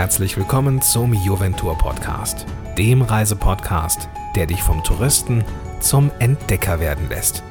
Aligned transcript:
herzlich 0.00 0.38
willkommen 0.38 0.80
zum 0.80 1.12
Juventur 1.12 1.76
Podcast, 1.76 2.46
dem 2.78 3.02
Reisepodcast, 3.02 4.08
der 4.34 4.46
dich 4.46 4.62
vom 4.62 4.82
Touristen 4.82 5.44
zum 5.80 6.10
Entdecker 6.20 6.80
werden 6.80 7.10
lässt. 7.10 7.42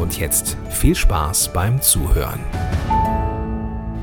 Und 0.00 0.18
jetzt 0.18 0.56
viel 0.70 0.94
Spaß 0.94 1.52
beim 1.52 1.82
Zuhören. 1.82 2.40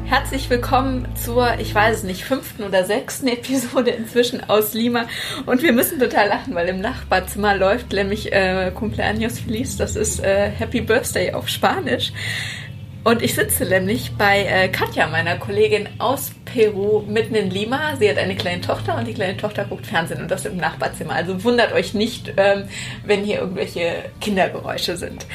Herzlich 0.06 0.48
willkommen 0.52 1.08
zur, 1.16 1.60
ich 1.60 1.74
weiß 1.74 1.98
es 1.98 2.04
nicht, 2.04 2.24
fünften 2.24 2.62
oder 2.62 2.86
sechsten 2.86 3.28
Episode 3.30 3.90
inzwischen 3.90 4.48
aus 4.48 4.76
Lima. 4.76 5.08
Und 5.48 5.64
wir 5.64 5.74
müssen 5.74 6.00
total 6.00 6.28
lachen, 6.28 6.54
weil 6.54 6.70
im 6.70 6.80
Nachbarzimmer 6.80 7.58
läuft 7.58 7.94
nämlich 7.94 8.32
äh, 8.32 8.72
Cumpleaños 8.76 9.42
Feliz, 9.42 9.76
das 9.76 9.96
ist 9.96 10.24
äh, 10.24 10.52
Happy 10.52 10.82
Birthday 10.82 11.34
auf 11.34 11.50
Spanisch. 11.50 12.14
Und 13.04 13.22
ich 13.22 13.36
sitze 13.36 13.66
nämlich 13.66 14.12
bei 14.18 14.44
äh, 14.44 14.68
Katja, 14.68 15.08
meiner 15.08 15.38
Kollegin 15.38 15.88
aus 15.98 16.32
Peru, 16.46 17.04
mitten 17.08 17.36
in 17.36 17.50
Lima. 17.50 17.96
Sie 17.98 18.10
hat 18.10 18.18
eine 18.18 18.36
kleine 18.36 18.62
Tochter 18.62 18.98
und 18.98 19.08
die 19.08 19.14
kleine 19.14 19.38
Tochter 19.38 19.66
guckt 19.66 19.88
Fernsehen 19.88 20.22
und 20.22 20.30
das 20.30 20.46
im 20.46 20.58
Nachbarzimmer. 20.58 21.14
Also 21.14 21.44
wundert 21.44 21.72
euch 21.72 21.94
nicht, 21.94 22.34
ähm, 22.36 22.68
wenn 23.06 23.24
hier 23.24 23.40
irgendwelche 23.40 24.06
Kindergeräusche 24.20 24.98
sind. 24.98 25.26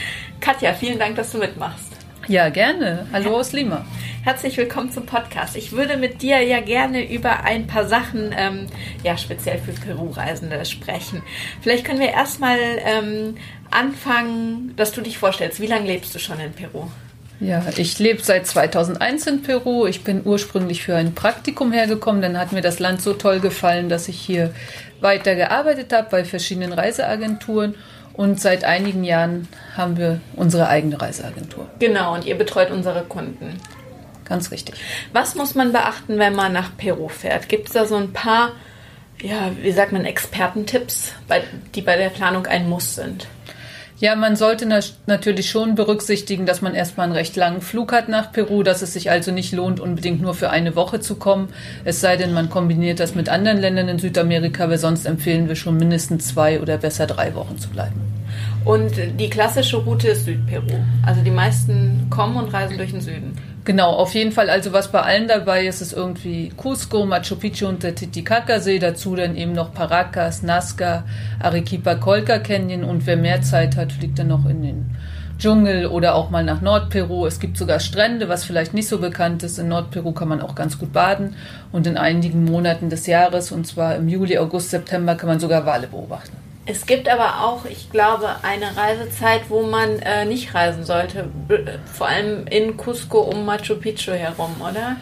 Katja, 0.40 0.74
vielen 0.74 0.98
Dank, 0.98 1.16
dass 1.16 1.32
du 1.32 1.38
mitmachst. 1.38 1.92
Ja, 2.28 2.50
gerne. 2.50 3.06
Hallo 3.12 3.36
aus 3.36 3.52
Lima. 3.52 3.84
Herzlich 4.22 4.56
willkommen 4.56 4.92
zum 4.92 5.06
Podcast. 5.06 5.56
Ich 5.56 5.72
würde 5.72 5.96
mit 5.96 6.22
dir 6.22 6.40
ja 6.40 6.60
gerne 6.60 7.10
über 7.10 7.42
ein 7.42 7.66
paar 7.66 7.88
Sachen, 7.88 8.32
ähm, 8.36 8.66
ja, 9.02 9.16
speziell 9.16 9.58
für 9.58 9.72
Peru-Reisende 9.72 10.64
sprechen. 10.64 11.22
Vielleicht 11.60 11.84
können 11.84 11.98
wir 11.98 12.10
erstmal 12.10 12.58
ähm, 12.84 13.34
anfangen, 13.72 14.74
dass 14.76 14.92
du 14.92 15.00
dich 15.00 15.18
vorstellst. 15.18 15.58
Wie 15.60 15.66
lange 15.66 15.86
lebst 15.86 16.14
du 16.14 16.20
schon 16.20 16.38
in 16.38 16.52
Peru? 16.52 16.86
Ja, 17.42 17.60
ich 17.76 17.98
lebe 17.98 18.22
seit 18.22 18.46
2001 18.46 19.26
in 19.26 19.42
Peru. 19.42 19.86
Ich 19.86 20.04
bin 20.04 20.22
ursprünglich 20.24 20.84
für 20.84 20.94
ein 20.94 21.12
Praktikum 21.12 21.72
hergekommen. 21.72 22.22
Dann 22.22 22.38
hat 22.38 22.52
mir 22.52 22.60
das 22.60 22.78
Land 22.78 23.02
so 23.02 23.14
toll 23.14 23.40
gefallen, 23.40 23.88
dass 23.88 24.06
ich 24.06 24.20
hier 24.20 24.54
weiter 25.00 25.34
gearbeitet 25.34 25.92
habe 25.92 26.06
bei 26.08 26.24
verschiedenen 26.24 26.72
Reiseagenturen. 26.72 27.74
Und 28.12 28.40
seit 28.40 28.62
einigen 28.62 29.02
Jahren 29.02 29.48
haben 29.76 29.96
wir 29.96 30.20
unsere 30.36 30.68
eigene 30.68 31.00
Reiseagentur. 31.00 31.68
Genau, 31.80 32.14
und 32.14 32.26
ihr 32.26 32.36
betreut 32.36 32.70
unsere 32.70 33.02
Kunden. 33.02 33.58
Ganz 34.24 34.52
richtig. 34.52 34.76
Was 35.12 35.34
muss 35.34 35.56
man 35.56 35.72
beachten, 35.72 36.20
wenn 36.20 36.36
man 36.36 36.52
nach 36.52 36.76
Peru 36.76 37.08
fährt? 37.08 37.48
Gibt 37.48 37.66
es 37.66 37.74
da 37.74 37.86
so 37.86 37.96
ein 37.96 38.12
paar, 38.12 38.52
ja, 39.20 39.50
wie 39.60 39.72
sagt 39.72 39.90
man, 39.90 40.04
Expertentipps, 40.04 41.12
die 41.74 41.82
bei 41.82 41.96
der 41.96 42.10
Planung 42.10 42.46
ein 42.46 42.68
Muss 42.68 42.94
sind? 42.94 43.26
Ja, 44.02 44.16
man 44.16 44.34
sollte 44.34 44.66
natürlich 45.06 45.48
schon 45.48 45.76
berücksichtigen, 45.76 46.44
dass 46.44 46.60
man 46.60 46.74
erstmal 46.74 47.04
einen 47.04 47.14
recht 47.14 47.36
langen 47.36 47.60
Flug 47.60 47.92
hat 47.92 48.08
nach 48.08 48.32
Peru, 48.32 48.64
dass 48.64 48.82
es 48.82 48.94
sich 48.94 49.12
also 49.12 49.30
nicht 49.30 49.52
lohnt, 49.52 49.78
unbedingt 49.78 50.20
nur 50.20 50.34
für 50.34 50.50
eine 50.50 50.74
Woche 50.74 50.98
zu 50.98 51.14
kommen. 51.14 51.50
Es 51.84 52.00
sei 52.00 52.16
denn, 52.16 52.32
man 52.32 52.50
kombiniert 52.50 52.98
das 52.98 53.14
mit 53.14 53.28
anderen 53.28 53.58
Ländern 53.58 53.86
in 53.86 54.00
Südamerika, 54.00 54.68
weil 54.68 54.78
sonst 54.78 55.06
empfehlen 55.06 55.46
wir 55.46 55.54
schon 55.54 55.76
mindestens 55.76 56.26
zwei 56.26 56.60
oder 56.60 56.78
besser 56.78 57.06
drei 57.06 57.32
Wochen 57.36 57.58
zu 57.58 57.68
bleiben. 57.68 58.00
Und 58.64 58.90
die 59.20 59.30
klassische 59.30 59.76
Route 59.76 60.08
ist 60.08 60.24
Südperu. 60.24 60.80
Also 61.06 61.22
die 61.22 61.30
meisten 61.30 62.08
kommen 62.10 62.36
und 62.36 62.52
reisen 62.52 62.78
durch 62.78 62.90
den 62.90 63.02
Süden. 63.02 63.38
Genau, 63.64 63.92
auf 63.92 64.14
jeden 64.14 64.32
Fall. 64.32 64.50
Also 64.50 64.72
was 64.72 64.90
bei 64.90 65.00
allen 65.02 65.28
dabei 65.28 65.66
ist, 65.66 65.80
ist 65.82 65.92
irgendwie 65.92 66.50
Cusco, 66.56 67.06
Machu 67.06 67.36
Picchu 67.36 67.68
und 67.68 67.84
der 67.84 67.94
Titicaca-See. 67.94 68.80
Dazu 68.80 69.14
dann 69.14 69.36
eben 69.36 69.52
noch 69.52 69.72
Paracas, 69.72 70.42
Nazca, 70.42 71.04
Arequipa, 71.38 71.94
Colca 71.94 72.40
Canyon. 72.40 72.82
Und 72.82 73.06
wer 73.06 73.16
mehr 73.16 73.40
Zeit 73.42 73.76
hat, 73.76 73.92
fliegt 73.92 74.18
dann 74.18 74.28
noch 74.28 74.46
in 74.46 74.62
den 74.62 74.96
Dschungel 75.38 75.86
oder 75.86 76.16
auch 76.16 76.30
mal 76.30 76.42
nach 76.42 76.60
Nordperu. 76.60 77.24
Es 77.24 77.38
gibt 77.38 77.56
sogar 77.56 77.78
Strände, 77.78 78.28
was 78.28 78.42
vielleicht 78.42 78.74
nicht 78.74 78.88
so 78.88 78.98
bekannt 78.98 79.44
ist. 79.44 79.60
In 79.60 79.68
Nordperu 79.68 80.10
kann 80.10 80.28
man 80.28 80.40
auch 80.40 80.56
ganz 80.56 80.76
gut 80.76 80.92
baden. 80.92 81.36
Und 81.70 81.86
in 81.86 81.96
einigen 81.96 82.44
Monaten 82.44 82.90
des 82.90 83.06
Jahres, 83.06 83.52
und 83.52 83.64
zwar 83.64 83.94
im 83.94 84.08
Juli, 84.08 84.38
August, 84.38 84.70
September, 84.70 85.14
kann 85.14 85.28
man 85.28 85.38
sogar 85.38 85.64
Wale 85.66 85.86
beobachten. 85.86 86.41
Es 86.64 86.86
gibt 86.86 87.08
aber 87.08 87.42
auch, 87.44 87.64
ich 87.64 87.90
glaube, 87.90 88.36
eine 88.42 88.76
Reisezeit, 88.76 89.42
wo 89.48 89.62
man 89.62 89.98
äh, 89.98 90.24
nicht 90.24 90.54
reisen 90.54 90.84
sollte. 90.84 91.28
Vor 91.92 92.06
allem 92.06 92.46
in 92.46 92.76
Cusco 92.76 93.20
um 93.20 93.44
Machu 93.44 93.76
Picchu 93.76 94.12
herum, 94.12 94.54
oder? 94.60 94.96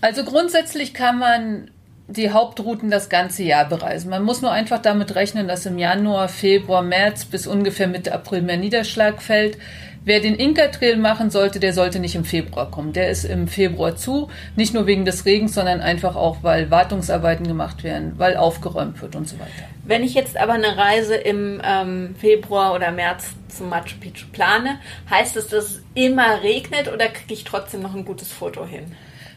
Also 0.00 0.24
grundsätzlich 0.24 0.94
kann 0.94 1.18
man 1.18 1.70
die 2.06 2.30
Hauptrouten 2.30 2.90
das 2.90 3.08
ganze 3.08 3.42
Jahr 3.42 3.68
bereisen. 3.68 4.10
Man 4.10 4.22
muss 4.22 4.42
nur 4.42 4.52
einfach 4.52 4.80
damit 4.80 5.14
rechnen, 5.14 5.48
dass 5.48 5.66
im 5.66 5.78
Januar, 5.78 6.28
Februar, 6.28 6.82
März 6.82 7.24
bis 7.24 7.46
ungefähr 7.46 7.86
Mitte 7.86 8.12
April 8.12 8.42
mehr 8.42 8.56
Niederschlag 8.56 9.22
fällt. 9.22 9.58
Wer 10.02 10.20
den 10.20 10.34
Inka-Trail 10.34 10.96
machen 10.96 11.30
sollte, 11.30 11.60
der 11.60 11.74
sollte 11.74 11.98
nicht 11.98 12.14
im 12.14 12.24
Februar 12.24 12.70
kommen. 12.70 12.94
Der 12.94 13.10
ist 13.10 13.24
im 13.24 13.48
Februar 13.48 13.96
zu, 13.96 14.30
nicht 14.56 14.72
nur 14.72 14.86
wegen 14.86 15.04
des 15.04 15.26
Regens, 15.26 15.54
sondern 15.54 15.80
einfach 15.82 16.16
auch, 16.16 16.38
weil 16.42 16.70
Wartungsarbeiten 16.70 17.46
gemacht 17.46 17.84
werden, 17.84 18.14
weil 18.16 18.36
aufgeräumt 18.36 19.02
wird 19.02 19.14
und 19.14 19.28
so 19.28 19.38
weiter. 19.38 19.50
Wenn 19.84 20.02
ich 20.02 20.14
jetzt 20.14 20.38
aber 20.38 20.54
eine 20.54 20.76
Reise 20.78 21.16
im 21.16 21.60
ähm, 21.62 22.14
Februar 22.18 22.74
oder 22.74 22.90
März 22.92 23.26
zum 23.48 23.68
Machu 23.68 23.98
Picchu 24.00 24.26
plane, 24.32 24.78
heißt 25.10 25.36
es, 25.36 25.48
dass 25.48 25.64
es 25.64 25.82
immer 25.94 26.42
regnet 26.42 26.90
oder 26.90 27.08
kriege 27.08 27.34
ich 27.34 27.44
trotzdem 27.44 27.82
noch 27.82 27.94
ein 27.94 28.06
gutes 28.06 28.32
Foto 28.32 28.64
hin? 28.64 28.86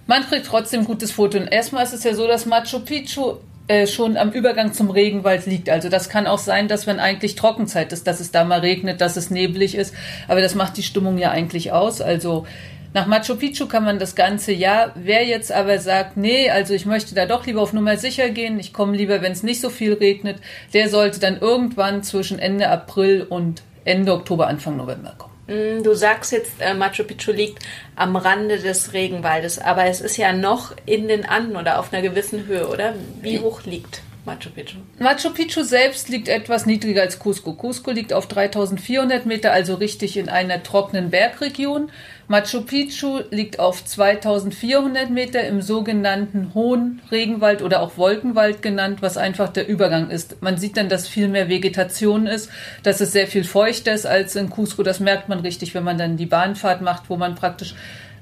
Man 0.07 0.23
kriegt 0.23 0.46
trotzdem 0.46 0.81
ein 0.81 0.85
gutes 0.85 1.12
Foto. 1.12 1.38
Und 1.38 1.47
erstmal 1.47 1.84
ist 1.84 1.94
es 1.94 2.03
ja 2.03 2.13
so, 2.13 2.25
dass 2.28 2.46
Machu 2.46 2.79
Picchu 2.79 3.38
äh, 3.68 3.88
schon 3.88 4.18
am 4.18 4.31
Übergang 4.31 4.74
zum 4.74 4.90
Regenwald 4.90 5.46
liegt. 5.46 5.69
Also 5.69 5.90
das 5.90 6.09
kann 6.09 6.28
auch 6.28 6.40
sein, 6.40 6.68
dass 6.68 6.88
wenn 6.88 7.00
eigentlich 7.00 7.35
Trockenzeit 7.35 7.94
ist, 7.94 8.07
dass 8.07 8.19
es 8.19 8.31
da 8.31 8.44
mal 8.44 8.59
regnet, 8.59 9.01
dass 9.01 9.16
es 9.16 9.29
neblig 9.29 9.75
ist. 9.75 9.94
Aber 10.28 10.41
das 10.41 10.56
macht 10.56 10.78
die 10.78 10.84
Stimmung 10.84 11.18
ja 11.18 11.31
eigentlich 11.31 11.72
aus. 11.72 12.02
Also 12.02 12.46
nach 12.94 13.07
Machu 13.07 13.35
Picchu 13.35 13.68
kann 13.68 13.85
man 13.85 14.00
das 14.00 14.16
ganze 14.16 14.52
Jahr. 14.52 14.91
Wer 14.96 15.25
jetzt 15.25 15.52
aber 15.52 15.79
sagt, 15.79 16.18
nee, 16.18 16.50
also 16.50 16.73
ich 16.73 16.85
möchte 16.85 17.16
da 17.16 17.25
doch 17.25 17.46
lieber 17.46 17.62
auf 17.62 17.73
Nummer 17.73 17.97
sicher 17.97 18.29
gehen, 18.29 18.59
ich 18.59 18.72
komme 18.72 18.96
lieber, 18.96 19.22
wenn 19.22 19.31
es 19.31 19.44
nicht 19.44 19.62
so 19.62 19.69
viel 19.69 19.94
regnet, 19.94 20.38
der 20.73 20.90
sollte 20.90 21.19
dann 21.19 21.40
irgendwann 21.40 22.03
zwischen 22.03 22.38
Ende 22.40 22.69
April 22.69 23.25
und 23.28 23.63
Ende 23.84 24.13
Oktober, 24.13 24.47
Anfang 24.47 24.78
November 24.78 25.16
kommen. 25.18 25.33
Mm, 25.48 25.84
du 25.84 25.94
sagst 25.94 26.31
jetzt, 26.31 26.54
äh, 26.59 26.74
Machu 26.74 27.04
Picchu 27.04 27.31
liegt 27.31 27.64
am 27.96 28.16
Rande 28.16 28.58
des 28.58 28.94
Regenwaldes, 28.94 29.59
aber 29.59 29.86
es 29.86 30.02
ist 30.02 30.18
ja 30.18 30.34
noch 30.34 30.74
in 30.86 31.08
den 31.08 31.26
Anden 31.26 31.56
oder 31.56 31.80
auf 31.80 31.92
einer 31.92 32.02
gewissen 32.02 32.48
Höhe, 32.48 32.68
oder? 32.68 32.96
Wie 33.22 33.40
hoch 33.40 33.64
liegt 33.64 34.02
Machu 34.25 34.50
Picchu? 34.50 34.78
Machu 35.00 35.31
Picchu 35.31 35.63
selbst 35.63 36.07
liegt 36.07 36.29
etwas 36.29 36.66
niedriger 36.66 37.01
als 37.01 37.19
Cusco. 37.19 37.53
Cusco 37.53 37.91
liegt 37.91 38.13
auf 38.13 38.28
3400 38.28 39.25
Meter, 39.25 39.51
also 39.51 39.75
richtig 39.75 40.16
in 40.16 40.29
einer 40.29 40.63
trockenen 40.63 41.09
Bergregion. 41.09 41.89
Machu 42.29 42.61
Picchu 42.61 43.19
liegt 43.31 43.59
auf 43.59 43.84
2400 43.84 45.09
Meter 45.09 45.45
im 45.45 45.61
sogenannten 45.61 46.53
Hohen 46.53 47.01
Regenwald 47.11 47.61
oder 47.61 47.81
auch 47.81 47.97
Wolkenwald 47.97 48.61
genannt, 48.61 49.01
was 49.01 49.17
einfach 49.17 49.50
der 49.50 49.67
Übergang 49.67 50.09
ist. 50.09 50.41
Man 50.41 50.57
sieht 50.57 50.78
dann, 50.78 50.88
dass 50.88 51.09
viel 51.09 51.28
mehr 51.28 51.50
Vegetation 51.50 52.25
ist, 52.25 52.50
dass 52.81 53.01
es 53.01 53.11
sehr 53.11 53.28
viel 53.28 53.44
feuchter 53.44 53.94
ist 53.94 54.05
als 54.05 54.38
in 54.38 54.50
Cusco. 54.50 54.84
Das 54.84 55.01
merkt 55.01 55.28
man 55.28 55.40
richtig, 55.40 55.75
wenn 55.75 55.84
man 55.84 55.97
dann 55.97 56.16
die 56.16 56.28
Bahnfahrt 56.28 56.81
macht, 56.81 57.09
wo 57.09 57.17
man 57.17 57.35
praktisch 57.35 57.75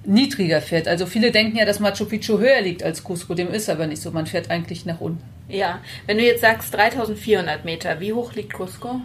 niedriger 0.04 0.62
fährt. 0.62 0.88
Also 0.88 1.06
viele 1.06 1.32
denken 1.32 1.58
ja, 1.58 1.66
dass 1.66 1.80
Machu 1.80 2.06
Picchu 2.06 2.40
höher 2.40 2.62
liegt 2.62 2.84
als 2.84 3.04
Cusco. 3.04 3.34
Dem 3.34 3.52
ist 3.52 3.70
aber 3.70 3.88
nicht 3.88 4.02
so. 4.02 4.12
Man 4.12 4.26
fährt 4.26 4.50
eigentlich 4.50 4.86
nach 4.86 5.00
unten. 5.00 5.24
Ja, 5.48 5.80
wenn 6.08 6.18
du 6.18 6.24
jetzt 6.24 6.42
sagst 6.42 6.74
3400 6.74 7.66
Meter, 7.66 8.00
wie 8.00 8.14
hoch 8.14 8.34
liegt 8.34 8.54
Cusco? 8.54 9.02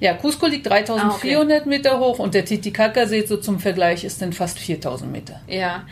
Ja, 0.00 0.14
Cusco 0.14 0.46
liegt 0.46 0.68
3400 0.68 1.04
ah, 1.04 1.60
okay. 1.60 1.68
Meter 1.68 2.00
hoch 2.00 2.18
und 2.18 2.34
der 2.34 2.44
Titicaca-See 2.44 3.24
so 3.24 3.36
zum 3.36 3.60
Vergleich 3.60 4.02
ist 4.02 4.20
dann 4.20 4.32
fast 4.32 4.58
4000 4.58 5.12
Meter. 5.12 5.40
Ja, 5.46 5.84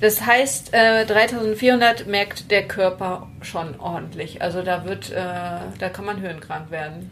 das 0.00 0.24
heißt, 0.24 0.72
äh, 0.72 1.04
3400 1.04 2.06
merkt 2.06 2.50
der 2.50 2.66
Körper 2.66 3.28
schon 3.42 3.78
ordentlich. 3.78 4.40
Also 4.40 4.62
da 4.62 4.86
wird, 4.86 5.10
äh, 5.10 5.16
da 5.78 5.88
kann 5.92 6.06
man 6.06 6.22
höhenkrank 6.22 6.70
werden. 6.70 7.10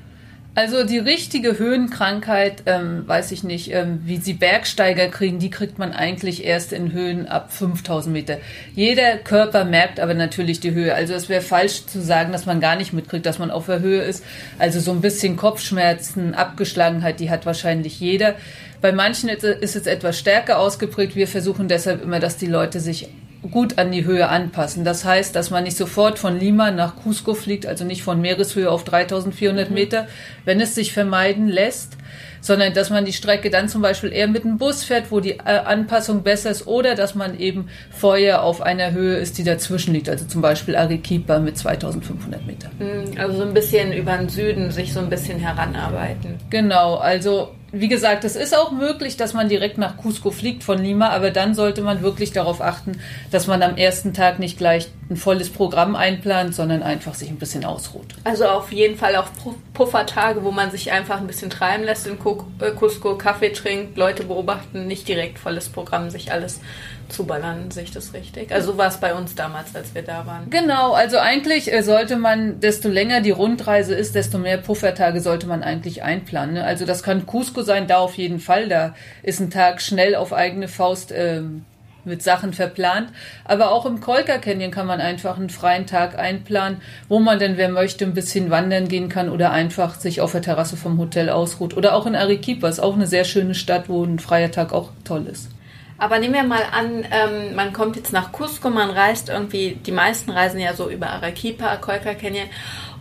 Also 0.56 0.84
die 0.84 0.96
richtige 0.96 1.58
Höhenkrankheit, 1.58 2.62
ähm, 2.64 3.06
weiß 3.06 3.30
ich 3.32 3.44
nicht, 3.44 3.70
ähm, 3.74 4.00
wie 4.06 4.16
sie 4.16 4.32
Bergsteiger 4.32 5.08
kriegen, 5.08 5.38
die 5.38 5.50
kriegt 5.50 5.78
man 5.78 5.92
eigentlich 5.92 6.46
erst 6.46 6.72
in 6.72 6.92
Höhen 6.92 7.28
ab 7.28 7.52
5000 7.52 8.10
Meter. 8.10 8.38
Jeder 8.74 9.18
Körper 9.18 9.66
merkt 9.66 10.00
aber 10.00 10.14
natürlich 10.14 10.58
die 10.58 10.70
Höhe. 10.70 10.94
Also 10.94 11.12
es 11.12 11.28
wäre 11.28 11.42
falsch 11.42 11.84
zu 11.84 12.00
sagen, 12.00 12.32
dass 12.32 12.46
man 12.46 12.60
gar 12.60 12.74
nicht 12.76 12.94
mitkriegt, 12.94 13.26
dass 13.26 13.38
man 13.38 13.50
auf 13.50 13.66
der 13.66 13.80
Höhe 13.80 14.00
ist. 14.00 14.24
Also 14.58 14.80
so 14.80 14.92
ein 14.92 15.02
bisschen 15.02 15.36
Kopfschmerzen, 15.36 16.32
Abgeschlagenheit, 16.32 17.20
die 17.20 17.28
hat 17.28 17.44
wahrscheinlich 17.44 18.00
jeder. 18.00 18.34
Bei 18.80 18.92
manchen 18.92 19.28
ist 19.28 19.44
es 19.44 19.86
etwas 19.86 20.18
stärker 20.18 20.58
ausgeprägt. 20.58 21.16
Wir 21.16 21.28
versuchen 21.28 21.68
deshalb 21.68 22.02
immer, 22.02 22.18
dass 22.18 22.38
die 22.38 22.46
Leute 22.46 22.80
sich 22.80 23.10
gut 23.50 23.78
an 23.78 23.92
die 23.92 24.04
Höhe 24.04 24.28
anpassen. 24.28 24.84
Das 24.84 25.04
heißt, 25.04 25.34
dass 25.36 25.50
man 25.50 25.64
nicht 25.64 25.76
sofort 25.76 26.18
von 26.18 26.38
Lima 26.38 26.70
nach 26.70 26.96
Cusco 26.96 27.34
fliegt, 27.34 27.66
also 27.66 27.84
nicht 27.84 28.02
von 28.02 28.20
Meereshöhe 28.20 28.70
auf 28.70 28.84
3400 28.84 29.68
mhm. 29.68 29.74
Meter, 29.74 30.08
wenn 30.44 30.60
es 30.60 30.74
sich 30.74 30.92
vermeiden 30.92 31.48
lässt, 31.48 31.96
sondern 32.40 32.74
dass 32.74 32.90
man 32.90 33.04
die 33.04 33.12
Strecke 33.12 33.50
dann 33.50 33.68
zum 33.68 33.82
Beispiel 33.82 34.12
eher 34.12 34.28
mit 34.28 34.44
dem 34.44 34.58
Bus 34.58 34.84
fährt, 34.84 35.10
wo 35.10 35.20
die 35.20 35.32
äh, 35.32 35.42
Anpassung 35.64 36.22
besser 36.22 36.50
ist, 36.50 36.66
oder 36.66 36.94
dass 36.94 37.14
man 37.14 37.38
eben 37.38 37.68
vorher 37.90 38.42
auf 38.42 38.62
einer 38.62 38.92
Höhe 38.92 39.16
ist, 39.16 39.38
die 39.38 39.44
dazwischen 39.44 39.92
liegt, 39.92 40.08
also 40.08 40.26
zum 40.26 40.42
Beispiel 40.42 40.76
Arequipa 40.76 41.40
mit 41.40 41.58
2500 41.58 42.46
Meter. 42.46 42.70
Mhm, 42.78 43.18
also 43.18 43.38
so 43.38 43.42
ein 43.42 43.54
bisschen 43.54 43.92
über 43.92 44.16
den 44.16 44.28
Süden 44.28 44.70
sich 44.70 44.92
so 44.92 45.00
ein 45.00 45.10
bisschen 45.10 45.40
heranarbeiten. 45.40 46.36
Genau, 46.50 46.96
also 46.96 47.55
wie 47.72 47.88
gesagt, 47.88 48.24
es 48.24 48.36
ist 48.36 48.56
auch 48.56 48.70
möglich, 48.70 49.16
dass 49.16 49.34
man 49.34 49.48
direkt 49.48 49.76
nach 49.76 49.96
Cusco 49.96 50.30
fliegt 50.30 50.62
von 50.62 50.82
Lima, 50.82 51.08
aber 51.10 51.30
dann 51.30 51.54
sollte 51.54 51.82
man 51.82 52.02
wirklich 52.02 52.32
darauf 52.32 52.60
achten, 52.60 52.98
dass 53.30 53.46
man 53.46 53.62
am 53.62 53.76
ersten 53.76 54.14
Tag 54.14 54.38
nicht 54.38 54.56
gleich 54.56 54.88
ein 55.08 55.16
volles 55.16 55.50
Programm 55.50 55.94
einplant, 55.94 56.54
sondern 56.54 56.82
einfach 56.82 57.14
sich 57.14 57.28
ein 57.28 57.36
bisschen 57.36 57.64
ausruht. 57.64 58.14
Also 58.24 58.46
auf 58.46 58.72
jeden 58.72 58.96
Fall 58.96 59.14
auch 59.14 59.28
Puffertage, 59.72 60.42
wo 60.42 60.50
man 60.50 60.72
sich 60.72 60.90
einfach 60.90 61.18
ein 61.20 61.28
bisschen 61.28 61.48
treiben 61.48 61.84
lässt 61.84 62.08
in 62.08 62.14
äh, 62.14 62.70
Cusco, 62.72 63.16
Kaffee 63.16 63.50
trinkt, 63.50 63.96
Leute 63.96 64.24
beobachten, 64.24 64.86
nicht 64.88 65.06
direkt 65.06 65.38
volles 65.38 65.68
Programm, 65.68 66.10
sich 66.10 66.32
alles 66.32 66.60
zuballern, 67.08 67.70
sehe 67.70 67.84
ich 67.84 67.92
das 67.92 68.14
richtig? 68.14 68.50
Also 68.50 68.72
so 68.72 68.78
war 68.78 68.88
es 68.88 68.96
bei 68.96 69.14
uns 69.14 69.36
damals, 69.36 69.76
als 69.76 69.94
wir 69.94 70.02
da 70.02 70.26
waren. 70.26 70.50
Genau, 70.50 70.92
also 70.92 71.18
eigentlich 71.18 71.72
äh, 71.72 71.82
sollte 71.82 72.16
man, 72.16 72.58
desto 72.58 72.88
länger 72.88 73.20
die 73.20 73.30
Rundreise 73.30 73.94
ist, 73.94 74.16
desto 74.16 74.38
mehr 74.38 74.58
Puffertage 74.58 75.20
sollte 75.20 75.46
man 75.46 75.62
eigentlich 75.62 76.02
einplanen. 76.02 76.54
Ne? 76.54 76.64
Also 76.64 76.84
das 76.84 77.04
kann 77.04 77.26
Cusco 77.26 77.62
sein, 77.62 77.86
da 77.86 77.98
auf 77.98 78.14
jeden 78.16 78.40
Fall. 78.40 78.68
Da 78.68 78.96
ist 79.22 79.38
ein 79.38 79.50
Tag 79.50 79.80
schnell 79.80 80.16
auf 80.16 80.32
eigene 80.32 80.66
Faust 80.66 81.12
ähm, 81.14 81.64
mit 82.06 82.22
Sachen 82.22 82.52
verplant. 82.52 83.10
Aber 83.44 83.70
auch 83.70 83.86
im 83.86 84.00
Kolka 84.00 84.38
Canyon 84.38 84.70
kann 84.70 84.86
man 84.86 85.00
einfach 85.00 85.36
einen 85.36 85.50
freien 85.50 85.86
Tag 85.86 86.18
einplanen, 86.18 86.80
wo 87.08 87.18
man 87.18 87.38
denn, 87.38 87.56
wer 87.56 87.68
möchte, 87.68 88.04
ein 88.04 88.14
bisschen 88.14 88.50
wandern 88.50 88.88
gehen 88.88 89.08
kann 89.08 89.28
oder 89.28 89.50
einfach 89.50 89.96
sich 89.96 90.20
auf 90.20 90.32
der 90.32 90.42
Terrasse 90.42 90.76
vom 90.76 90.98
Hotel 90.98 91.28
ausruht. 91.28 91.76
Oder 91.76 91.94
auch 91.94 92.06
in 92.06 92.16
Arequipa, 92.16 92.68
ist 92.68 92.80
auch 92.80 92.94
eine 92.94 93.06
sehr 93.06 93.24
schöne 93.24 93.54
Stadt, 93.54 93.88
wo 93.88 94.04
ein 94.04 94.18
freier 94.18 94.50
Tag 94.50 94.72
auch 94.72 94.90
toll 95.04 95.26
ist. 95.26 95.50
Aber 95.98 96.18
nehmen 96.18 96.34
wir 96.34 96.44
mal 96.44 96.62
an, 96.72 97.04
ähm, 97.10 97.54
man 97.54 97.72
kommt 97.72 97.96
jetzt 97.96 98.12
nach 98.12 98.30
Cusco, 98.30 98.68
man 98.68 98.90
reist 98.90 99.30
irgendwie, 99.30 99.78
die 99.86 99.92
meisten 99.92 100.30
reisen 100.30 100.60
ja 100.60 100.74
so 100.74 100.90
über 100.90 101.08
Arequipa, 101.08 101.76
Colca 101.76 102.14
Canyon 102.14 102.48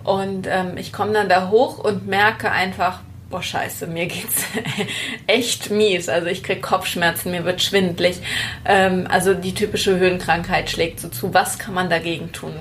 und 0.06 0.48
ähm, 0.48 0.78
ich 0.78 0.94
komme 0.94 1.12
dann 1.12 1.28
da 1.28 1.50
hoch 1.50 1.80
und 1.80 2.08
merke 2.08 2.52
einfach, 2.52 3.02
boah 3.30 3.42
scheiße, 3.42 3.88
mir 3.88 4.06
geht's 4.08 4.46
echt 5.28 5.72
mies. 5.72 6.10
Also 6.10 6.28
ich 6.28 6.44
krieg 6.44 6.62
Kopfschmerzen, 6.62 7.32
mir 7.32 7.46
wird 7.46 7.62
schwindlig. 7.62 8.18
Ähm, 8.66 9.08
also 9.10 9.34
die 9.34 9.54
typische 9.54 9.98
Höhenkrankheit 9.98 10.70
schlägt 10.70 11.00
so 11.00 11.10
zu. 11.10 11.34
Was 11.34 11.60
kann 11.60 11.74
man 11.74 11.90
dagegen 11.90 12.32
tun? 12.32 12.54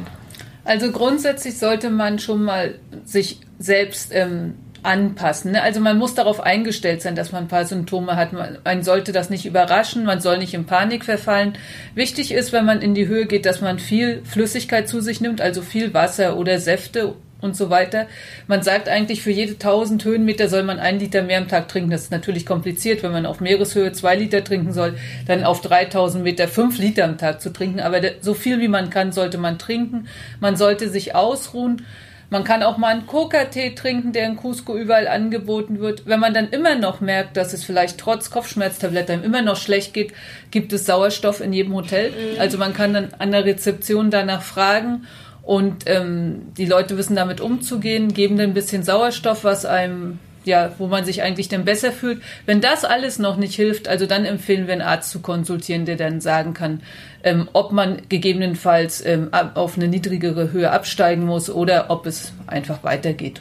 Also 0.65 0.91
grundsätzlich 0.91 1.59
sollte 1.59 1.91
man 1.91 2.19
schon 2.19 2.43
mal 2.43 2.77
sich 3.05 3.41
selbst 3.59 4.11
ähm, 4.13 4.55
anpassen. 4.85 5.53
Ne? 5.53 5.63
Also 5.63 5.81
man 5.81 5.99
muss 5.99 6.15
darauf 6.15 6.41
eingestellt 6.41 7.03
sein, 7.03 7.17
dass 7.17 7.33
man 7.33 7.45
ein 7.45 7.49
paar 7.49 7.65
Symptome 7.65 8.17
hat. 8.17 8.33
Man 8.33 8.83
sollte 8.83 9.13
das 9.13 9.31
nicht 9.31 9.47
überraschen, 9.47 10.05
man 10.05 10.21
soll 10.21 10.39
nicht 10.39 10.55
in 10.55 10.67
Panik 10.67 11.05
verfallen. 11.05 11.55
Wichtig 11.95 12.33
ist, 12.33 12.53
wenn 12.53 12.65
man 12.65 12.83
in 12.83 12.95
die 12.95 13.07
Höhe 13.07 13.27
geht, 13.27 13.47
dass 13.47 13.61
man 13.61 13.79
viel 13.79 14.23
Flüssigkeit 14.25 14.89
zu 14.89 15.01
sich 15.01 15.21
nimmt, 15.21 15.41
also 15.41 15.63
viel 15.63 15.95
Wasser 15.95 16.37
oder 16.37 16.59
Säfte 16.59 17.15
und 17.41 17.57
so 17.57 17.71
weiter. 17.71 18.07
Man 18.47 18.63
sagt 18.63 18.89
eigentlich, 18.89 19.23
für 19.23 19.31
jede 19.31 19.53
1000 19.53 20.05
Höhenmeter 20.05 20.49
soll 20.49 20.63
man 20.63 20.79
ein 20.79 20.99
Liter 20.99 21.23
mehr 21.23 21.39
am 21.39 21.49
Tag 21.49 21.69
trinken. 21.69 21.91
Das 21.91 22.03
ist 22.03 22.11
natürlich 22.11 22.47
kompliziert, 22.47 23.03
wenn 23.03 23.13
man 23.13 23.27
auf 23.27 23.41
Meereshöhe 23.41 23.93
zwei 23.93 24.17
Liter 24.17 24.43
trinken 24.43 24.73
soll, 24.73 24.97
dann 25.27 25.45
auf 25.45 25.61
3000 25.61 26.25
Meter 26.25 26.49
fünf 26.49 26.79
Liter 26.79 27.05
am 27.05 27.19
Tag 27.19 27.41
zu 27.41 27.53
trinken. 27.53 27.81
Aber 27.81 28.01
so 28.21 28.35
viel 28.35 28.61
wie 28.61 28.69
man 28.69 28.91
kann, 28.91 29.13
sollte 29.13 29.39
man 29.39 29.59
trinken. 29.59 30.09
Man 30.41 30.57
sollte 30.57 30.89
sich 30.89 31.15
ausruhen. 31.15 31.83
Man 32.31 32.43
kann 32.43 32.63
auch 32.63 32.79
mal 32.79 32.89
einen 32.89 33.07
Coca-Tee 33.07 33.75
trinken, 33.75 34.13
der 34.13 34.27
in 34.27 34.37
Cusco 34.37 34.77
überall 34.77 35.07
angeboten 35.07 35.79
wird. 35.81 36.07
Wenn 36.07 36.21
man 36.21 36.35
dann 36.35 36.49
immer 36.49 36.75
noch 36.75 37.01
merkt, 37.01 37.37
dass 37.37 37.53
es 37.53 37.63
vielleicht 37.63 37.99
trotz 37.99 38.31
Kopfschmerztabletten 38.31 39.23
immer 39.23 39.43
noch 39.43 39.57
schlecht 39.57 39.93
geht, 39.93 40.13
gibt 40.51 40.73
es 40.73 40.87
Sauerstoff 40.87 41.41
in 41.41 41.53
jedem 41.53 41.75
Hotel. 41.75 42.11
Mhm. 42.11 42.41
Also 42.41 42.59
man 42.59 42.73
kann 42.73 42.95
dann 42.95 43.15
an 43.19 43.31
der 43.31 43.45
Rezeption 43.45 44.11
danach 44.11 44.43
fragen 44.43 45.07
und 45.45 45.85
ähm, 45.87 46.53
die 46.57 46.67
Leute 46.67 46.97
wissen 46.97 47.17
damit 47.17 47.41
umzugehen, 47.41 48.15
geben 48.15 48.37
dann 48.37 48.51
ein 48.51 48.55
bisschen 48.55 48.83
Sauerstoff, 48.83 49.45
was 49.45 49.65
einem 49.65 50.19
ja, 50.45 50.73
wo 50.79 50.87
man 50.87 51.05
sich 51.05 51.23
eigentlich 51.23 51.49
dann 51.49 51.65
besser 51.65 51.91
fühlt. 51.91 52.23
Wenn 52.47 52.61
das 52.61 52.85
alles 52.85 53.19
noch 53.19 53.37
nicht 53.37 53.55
hilft, 53.55 53.89
also 53.89 54.07
dann 54.07 54.25
empfehlen 54.25 54.67
wir 54.67 54.75
einen 54.75 54.83
Arzt 54.83 55.11
zu 55.11 55.21
konsultieren, 55.21 55.87
der 55.87 55.97
dann 55.97 56.21
sagen 56.21 56.55
kann, 56.55 56.83
ähm, 57.23 57.49
ob 57.53 57.73
man 57.73 58.03
gegebenenfalls 58.09 59.05
ähm, 59.05 59.31
auf 59.33 59.77
eine 59.77 59.89
niedrigere 59.89 60.53
Höhe 60.53 60.71
absteigen 60.71 61.25
muss 61.25 61.51
oder 61.51 61.87
ob 61.89 62.07
es 62.07 62.33
einfach 62.47 62.83
weitergeht. 62.85 63.41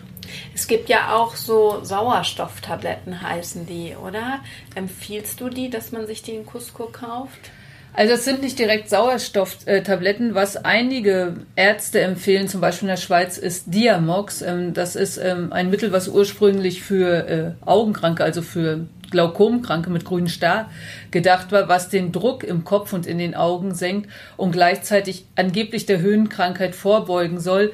Es 0.56 0.68
gibt 0.68 0.90
ja 0.90 1.14
auch 1.14 1.36
so 1.36 1.84
Sauerstofftabletten 1.84 3.22
heißen 3.22 3.66
die, 3.68 3.96
oder? 3.96 4.40
Empfiehlst 4.74 5.42
du 5.42 5.50
die, 5.50 5.70
dass 5.70 5.92
man 5.92 6.08
sich 6.08 6.24
die 6.24 6.32
in 6.32 6.46
Cusco 6.46 6.86
kauft? 6.86 7.52
Also 7.96 8.16
es 8.16 8.26
sind 8.26 8.42
nicht 8.42 8.58
direkt 8.58 8.90
Sauerstofftabletten. 8.90 10.34
Was 10.34 10.58
einige 10.58 11.36
Ärzte 11.56 12.02
empfehlen, 12.02 12.48
zum 12.48 12.60
Beispiel 12.60 12.88
in 12.88 12.96
der 12.96 13.02
Schweiz, 13.02 13.38
ist 13.38 13.74
Diamox. 13.74 14.42
Ähm, 14.42 14.74
das 14.74 14.96
ist 14.96 15.18
ähm, 15.18 15.54
ein 15.54 15.70
Mittel, 15.70 15.92
was 15.92 16.08
ursprünglich 16.08 16.82
für 16.82 17.28
äh, 17.28 17.52
Augenkranke, 17.66 18.24
also 18.24 18.42
für 18.42 18.88
Glaukomkranke 19.12 19.92
mit 19.92 20.06
grünen 20.06 20.28
Star 20.28 20.72
gedacht 21.12 21.52
war, 21.52 21.70
was 21.70 21.90
den 21.90 22.12
Druck 22.12 22.44
im 22.44 22.64
Kopf 22.64 22.94
und 22.94 23.06
in 23.06 23.20
den 23.20 23.36
Augen 23.36 23.76
senkt 23.76 24.10
und 24.38 24.54
gleichzeitig 24.54 25.26
angeblich 25.36 25.86
der 25.86 26.02
Höhenkrankheit 26.02 26.74
vorbeugen 26.74 27.40
soll. 27.40 27.74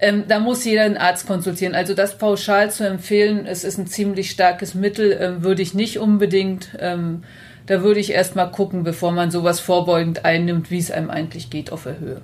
Ähm, 0.00 0.24
da 0.26 0.40
muss 0.40 0.64
jeder 0.64 0.82
einen 0.82 0.96
Arzt 0.96 1.28
konsultieren. 1.28 1.76
Also 1.76 1.94
das 1.94 2.18
pauschal 2.18 2.72
zu 2.72 2.84
empfehlen, 2.84 3.46
es 3.46 3.62
ist 3.62 3.78
ein 3.78 3.86
ziemlich 3.86 4.32
starkes 4.32 4.74
Mittel, 4.74 5.16
ähm, 5.20 5.44
würde 5.44 5.62
ich 5.62 5.74
nicht 5.74 6.00
unbedingt. 6.00 6.70
Ähm, 6.80 7.22
da 7.66 7.82
würde 7.82 8.00
ich 8.00 8.12
erst 8.12 8.36
mal 8.36 8.46
gucken, 8.46 8.84
bevor 8.84 9.12
man 9.12 9.30
sowas 9.30 9.60
vorbeugend 9.60 10.24
einnimmt, 10.24 10.70
wie 10.70 10.78
es 10.78 10.90
einem 10.90 11.10
eigentlich 11.10 11.50
geht 11.50 11.72
auf 11.72 11.84
der 11.84 11.98
Höhe. 11.98 12.20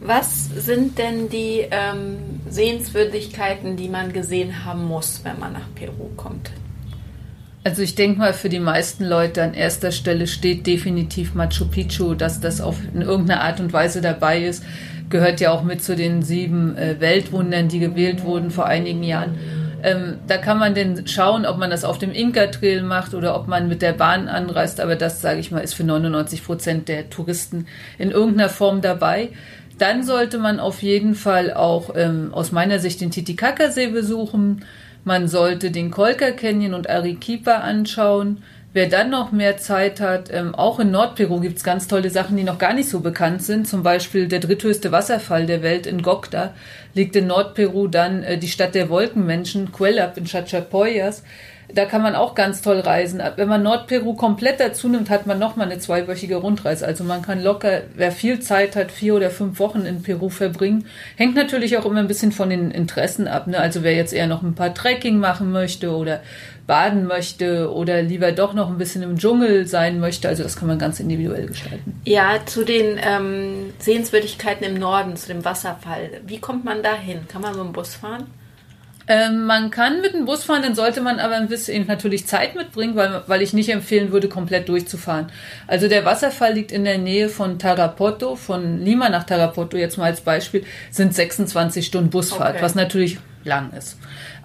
Was 0.00 0.48
sind 0.56 0.98
denn 0.98 1.28
die 1.28 1.66
ähm, 1.70 2.40
Sehenswürdigkeiten, 2.48 3.76
die 3.76 3.88
man 3.88 4.12
gesehen 4.12 4.64
haben 4.64 4.84
muss, 4.86 5.22
wenn 5.24 5.38
man 5.40 5.52
nach 5.52 5.74
Peru 5.74 6.10
kommt? 6.16 6.50
Also 7.64 7.82
ich 7.82 7.96
denke 7.96 8.20
mal, 8.20 8.32
für 8.32 8.48
die 8.48 8.60
meisten 8.60 9.04
Leute 9.04 9.42
an 9.42 9.54
erster 9.54 9.90
Stelle 9.90 10.26
steht 10.26 10.66
definitiv 10.66 11.34
Machu 11.34 11.66
Picchu, 11.66 12.14
dass 12.14 12.40
das 12.40 12.60
auf 12.60 12.76
in 12.94 13.02
irgendeiner 13.02 13.42
Art 13.42 13.60
und 13.60 13.72
Weise 13.72 14.00
dabei 14.00 14.44
ist. 14.44 14.62
Gehört 15.10 15.40
ja 15.40 15.50
auch 15.50 15.64
mit 15.64 15.82
zu 15.82 15.96
den 15.96 16.22
sieben 16.22 16.76
äh, 16.76 17.00
Weltwundern, 17.00 17.68
die 17.68 17.80
gewählt 17.80 18.22
wurden 18.24 18.50
vor 18.50 18.66
einigen 18.66 19.02
Jahren. 19.02 19.36
Ähm, 19.82 20.18
da 20.26 20.38
kann 20.38 20.58
man 20.58 20.74
denn 20.74 21.06
schauen, 21.06 21.46
ob 21.46 21.58
man 21.58 21.70
das 21.70 21.84
auf 21.84 21.98
dem 21.98 22.12
Inka-Trail 22.12 22.82
macht 22.82 23.14
oder 23.14 23.36
ob 23.36 23.46
man 23.46 23.68
mit 23.68 23.82
der 23.82 23.92
Bahn 23.92 24.28
anreist. 24.28 24.80
Aber 24.80 24.96
das, 24.96 25.20
sage 25.20 25.40
ich 25.40 25.50
mal, 25.50 25.60
ist 25.60 25.74
für 25.74 25.84
99 25.84 26.44
Prozent 26.44 26.88
der 26.88 27.10
Touristen 27.10 27.66
in 27.98 28.10
irgendeiner 28.10 28.48
Form 28.48 28.80
dabei. 28.80 29.30
Dann 29.78 30.02
sollte 30.02 30.38
man 30.38 30.58
auf 30.58 30.82
jeden 30.82 31.14
Fall 31.14 31.52
auch 31.54 31.94
ähm, 31.94 32.30
aus 32.32 32.50
meiner 32.50 32.80
Sicht 32.80 33.00
den 33.00 33.12
Titicacasee 33.12 33.88
besuchen. 33.88 34.64
Man 35.04 35.28
sollte 35.28 35.70
den 35.70 35.90
Colca 35.90 36.32
Canyon 36.32 36.74
und 36.74 36.90
Arequipa 36.90 37.58
anschauen. 37.58 38.42
Wer 38.78 38.88
dann 38.88 39.10
noch 39.10 39.32
mehr 39.32 39.56
Zeit 39.56 40.00
hat, 40.00 40.32
ähm, 40.32 40.54
auch 40.54 40.78
in 40.78 40.92
Nordperu 40.92 41.40
gibt 41.40 41.56
es 41.56 41.64
ganz 41.64 41.88
tolle 41.88 42.10
Sachen, 42.10 42.36
die 42.36 42.44
noch 42.44 42.58
gar 42.58 42.74
nicht 42.74 42.88
so 42.88 43.00
bekannt 43.00 43.42
sind. 43.42 43.66
Zum 43.66 43.82
Beispiel 43.82 44.28
der 44.28 44.38
dritthöchste 44.38 44.92
Wasserfall 44.92 45.46
der 45.46 45.64
Welt 45.64 45.84
in 45.84 46.00
Gokta 46.00 46.54
liegt 46.94 47.16
in 47.16 47.26
Nordperu. 47.26 47.88
Dann 47.88 48.22
äh, 48.22 48.38
die 48.38 48.46
Stadt 48.46 48.76
der 48.76 48.88
Wolkenmenschen, 48.88 49.72
Cuelap 49.72 50.16
in 50.16 50.26
Chachapoyas. 50.26 51.24
Da 51.72 51.84
kann 51.84 52.00
man 52.00 52.14
auch 52.14 52.34
ganz 52.34 52.62
toll 52.62 52.80
reisen. 52.80 53.22
Wenn 53.36 53.48
man 53.48 53.62
Nordperu 53.62 54.14
komplett 54.14 54.58
dazu 54.58 54.88
nimmt, 54.88 55.10
hat 55.10 55.26
man 55.26 55.38
nochmal 55.38 55.70
eine 55.70 55.78
zweiwöchige 55.78 56.36
Rundreise. 56.36 56.86
Also 56.86 57.04
man 57.04 57.20
kann 57.20 57.42
locker, 57.42 57.82
wer 57.94 58.10
viel 58.10 58.40
Zeit 58.40 58.74
hat, 58.74 58.90
vier 58.90 59.14
oder 59.14 59.30
fünf 59.30 59.58
Wochen 59.58 59.84
in 59.84 60.02
Peru 60.02 60.30
verbringen. 60.30 60.86
Hängt 61.16 61.34
natürlich 61.34 61.76
auch 61.76 61.84
immer 61.84 62.00
ein 62.00 62.08
bisschen 62.08 62.32
von 62.32 62.48
den 62.48 62.70
Interessen 62.70 63.28
ab. 63.28 63.46
Ne? 63.46 63.58
Also 63.58 63.82
wer 63.82 63.94
jetzt 63.94 64.14
eher 64.14 64.26
noch 64.26 64.42
ein 64.42 64.54
paar 64.54 64.72
Trekking 64.72 65.18
machen 65.18 65.52
möchte 65.52 65.94
oder 65.94 66.20
baden 66.66 67.06
möchte 67.06 67.72
oder 67.72 68.02
lieber 68.02 68.30
doch 68.32 68.54
noch 68.54 68.68
ein 68.68 68.78
bisschen 68.78 69.02
im 69.02 69.18
Dschungel 69.18 69.66
sein 69.66 70.00
möchte. 70.00 70.28
Also 70.28 70.44
das 70.44 70.54
kann 70.54 70.68
man 70.68 70.78
ganz 70.78 71.00
individuell 71.00 71.46
gestalten. 71.46 72.00
Ja, 72.04 72.38
zu 72.46 72.64
den 72.64 72.98
ähm, 73.02 73.72
Sehenswürdigkeiten 73.78 74.64
im 74.64 74.74
Norden, 74.74 75.16
zu 75.16 75.28
dem 75.28 75.44
Wasserfall. 75.44 76.20
Wie 76.26 76.38
kommt 76.38 76.64
man 76.64 76.82
da 76.82 76.94
hin? 76.94 77.20
Kann 77.26 77.42
man 77.42 77.52
mit 77.52 77.60
dem 77.60 77.72
Bus 77.72 77.94
fahren? 77.94 78.26
Ähm, 79.08 79.46
man 79.46 79.70
kann 79.70 80.02
mit 80.02 80.12
dem 80.12 80.26
Bus 80.26 80.44
fahren, 80.44 80.62
dann 80.62 80.74
sollte 80.74 81.00
man 81.00 81.18
aber 81.18 81.34
ein 81.36 81.48
bisschen 81.48 81.86
natürlich 81.86 82.26
Zeit 82.26 82.54
mitbringen, 82.54 82.94
weil, 82.94 83.22
weil 83.26 83.40
ich 83.40 83.54
nicht 83.54 83.70
empfehlen 83.70 84.12
würde, 84.12 84.28
komplett 84.28 84.68
durchzufahren. 84.68 85.32
Also 85.66 85.88
der 85.88 86.04
Wasserfall 86.04 86.52
liegt 86.52 86.72
in 86.72 86.84
der 86.84 86.98
Nähe 86.98 87.30
von 87.30 87.58
Tarapoto, 87.58 88.36
von 88.36 88.84
Lima 88.84 89.08
nach 89.08 89.24
Tarapoto 89.24 89.78
jetzt 89.78 89.96
mal 89.96 90.04
als 90.04 90.20
Beispiel, 90.20 90.64
sind 90.90 91.14
26 91.14 91.86
Stunden 91.86 92.10
Busfahrt, 92.10 92.56
okay. 92.56 92.62
was 92.62 92.74
natürlich 92.74 93.18
lang 93.44 93.72
ist. 93.72 93.98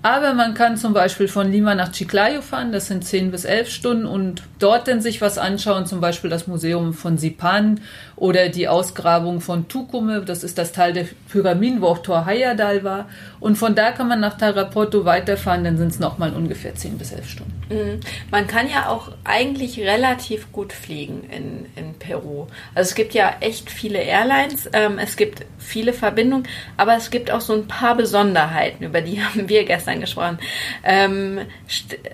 Aber 0.04 0.34
man 0.34 0.54
kann 0.54 0.76
zum 0.76 0.92
Beispiel 0.94 1.30
von 1.30 1.50
Lima 1.50 1.76
nach 1.76 1.94
Chiclayo 1.94 2.42
fahren, 2.42 2.74
das 2.74 2.88
sind 2.88 3.06
10 3.06 3.32
bis 3.32 3.46
11 3.46 3.70
Stunden 3.70 4.06
und 4.06 4.44
dort 4.60 4.90
dann 4.90 5.02
sich 5.02 5.22
was 5.22 5.38
anschauen, 5.38 5.86
zum 5.86 6.02
Beispiel 6.02 6.30
das 6.30 6.46
Museum 6.46 6.94
von 6.94 7.18
Sipan 7.18 7.80
oder 8.18 8.50
die 8.50 8.68
Ausgrabung 8.68 9.42
von 9.42 9.68
Tucume, 9.68 10.22
das 10.22 10.44
ist 10.44 10.58
das 10.58 10.74
Teil 10.74 10.94
der 10.94 11.06
Pyramiden, 11.30 11.82
wo 11.82 11.88
auch 11.88 12.00
Tor 12.00 12.26
Hayadal 12.26 12.84
war. 12.84 13.10
Und 13.40 13.58
von 13.58 13.76
da 13.76 13.92
kann 13.92 14.08
man 14.08 14.20
nach 14.20 14.38
Tarapoto 14.38 15.06
weiterfahren, 15.06 15.64
dann 15.64 15.78
sind 15.78 15.90
es 15.90 16.00
nochmal 16.00 16.34
ungefähr 16.34 16.76
10 16.76 16.98
bis 16.98 17.12
11 17.12 17.30
Stunden. 17.30 17.54
Mhm. 17.70 18.00
Man 18.30 18.48
kann 18.48 18.70
ja 18.70 18.90
auch 18.90 19.12
eigentlich 19.24 19.80
relativ 19.80 20.52
gut 20.52 20.74
fliegen 20.74 21.24
in, 21.30 21.66
in 21.76 21.94
Peru. 21.96 22.48
Also 22.76 22.90
es 22.90 22.96
gibt 22.96 23.14
ja 23.14 23.36
echt 23.40 23.70
viele 23.70 24.00
Airlines, 24.00 24.70
ähm, 24.74 25.00
es 25.00 25.16
gibt 25.16 25.46
viele 25.58 25.94
Verbindungen, 25.94 26.48
aber 26.78 26.96
es 26.96 27.10
gibt 27.10 27.32
auch 27.32 27.42
so 27.42 27.54
ein 27.54 27.68
paar 27.68 27.96
Besonderheiten, 27.96 28.84
über 28.84 29.02
die 29.02 29.24
haben 29.24 29.50
wir 29.50 29.66
gestern 29.66 29.93
reingesprochen. 29.94 30.40
Ähm, 30.84 31.42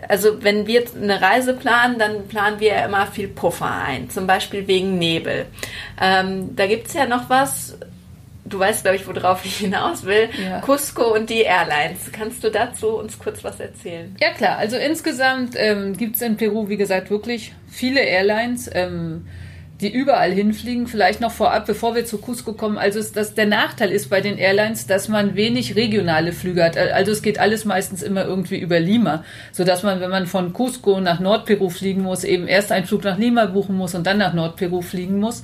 also 0.08 0.44
wenn 0.44 0.68
wir 0.68 0.84
eine 0.96 1.22
Reise 1.22 1.54
planen, 1.54 1.98
dann 1.98 2.28
planen 2.28 2.60
wir 2.60 2.70
ja 2.70 2.86
immer 2.86 3.08
viel 3.08 3.28
Puffer 3.28 3.72
ein, 3.72 4.10
zum 4.10 4.28
Beispiel 4.28 4.68
wegen 4.68 4.98
Nebel. 4.98 5.46
Ähm, 6.02 6.56
da 6.56 6.68
gibt's 6.68 6.94
ja 6.94 7.06
noch 7.06 7.30
was, 7.30 7.78
du 8.46 8.60
weißt, 8.60 8.84
glaube 8.84 8.98
ich, 8.98 9.08
worauf 9.08 9.46
ich 9.46 9.58
hinaus 9.58 10.06
will. 10.06 10.30
Ja. 10.44 10.60
Cusco 10.62 11.14
und 11.14 11.30
die 11.30 11.42
Airlines. 11.42 12.12
Kannst 12.12 12.44
du 12.44 12.50
dazu 12.50 12.98
uns 12.98 13.18
kurz 13.20 13.44
was 13.44 13.60
erzählen? 13.60 14.16
Ja, 14.20 14.32
klar. 14.32 14.58
Also 14.58 14.78
insgesamt 14.78 15.54
ähm, 15.56 15.96
gibt 15.98 16.16
es 16.16 16.22
in 16.22 16.38
Peru, 16.38 16.70
wie 16.70 16.78
gesagt, 16.78 17.10
wirklich 17.10 17.54
viele 17.70 18.02
Airlines. 18.02 18.70
Ähm, 18.74 19.28
die 19.82 19.92
überall 19.92 20.32
hinfliegen. 20.32 20.88
Vielleicht 20.88 21.22
noch 21.22 21.32
vorab, 21.32 21.66
bevor 21.66 21.96
wir 21.96 22.06
zu 22.06 22.18
Cusco 22.18 22.54
kommen. 22.54 22.78
Also 22.78 23.02
dass 23.02 23.34
der 23.34 23.46
Nachteil 23.46 23.92
ist 23.92 24.10
bei 24.10 24.22
den 24.22 24.38
Airlines, 24.38 24.88
dass 24.88 25.08
man 25.08 25.36
wenig 25.36 25.76
regionale 25.76 26.34
Flüge 26.34 26.64
hat. 26.64 26.78
Also 26.78 27.12
es 27.12 27.22
geht 27.22 27.40
alles 27.40 27.66
meistens 27.66 28.04
immer 28.04 28.26
irgendwie 28.26 28.60
über 28.60 28.80
Lima, 28.80 29.24
so 29.52 29.64
dass 29.64 29.84
man, 29.84 30.02
wenn 30.02 30.10
man 30.10 30.28
von 30.28 30.54
Cusco 30.54 31.00
nach 31.00 31.20
Nordperu 31.20 31.70
fliegen 31.70 32.02
muss, 32.02 32.24
eben 32.24 32.48
erst 32.48 32.72
einen 32.72 32.86
Flug 32.86 33.04
nach 33.04 33.18
Lima 33.18 33.46
buchen 33.46 33.76
muss 33.76 33.96
und 33.96 34.06
dann 34.06 34.18
nach 34.18 34.34
Nordperu 34.34 34.82
fliegen 34.82 35.20
muss. 35.20 35.44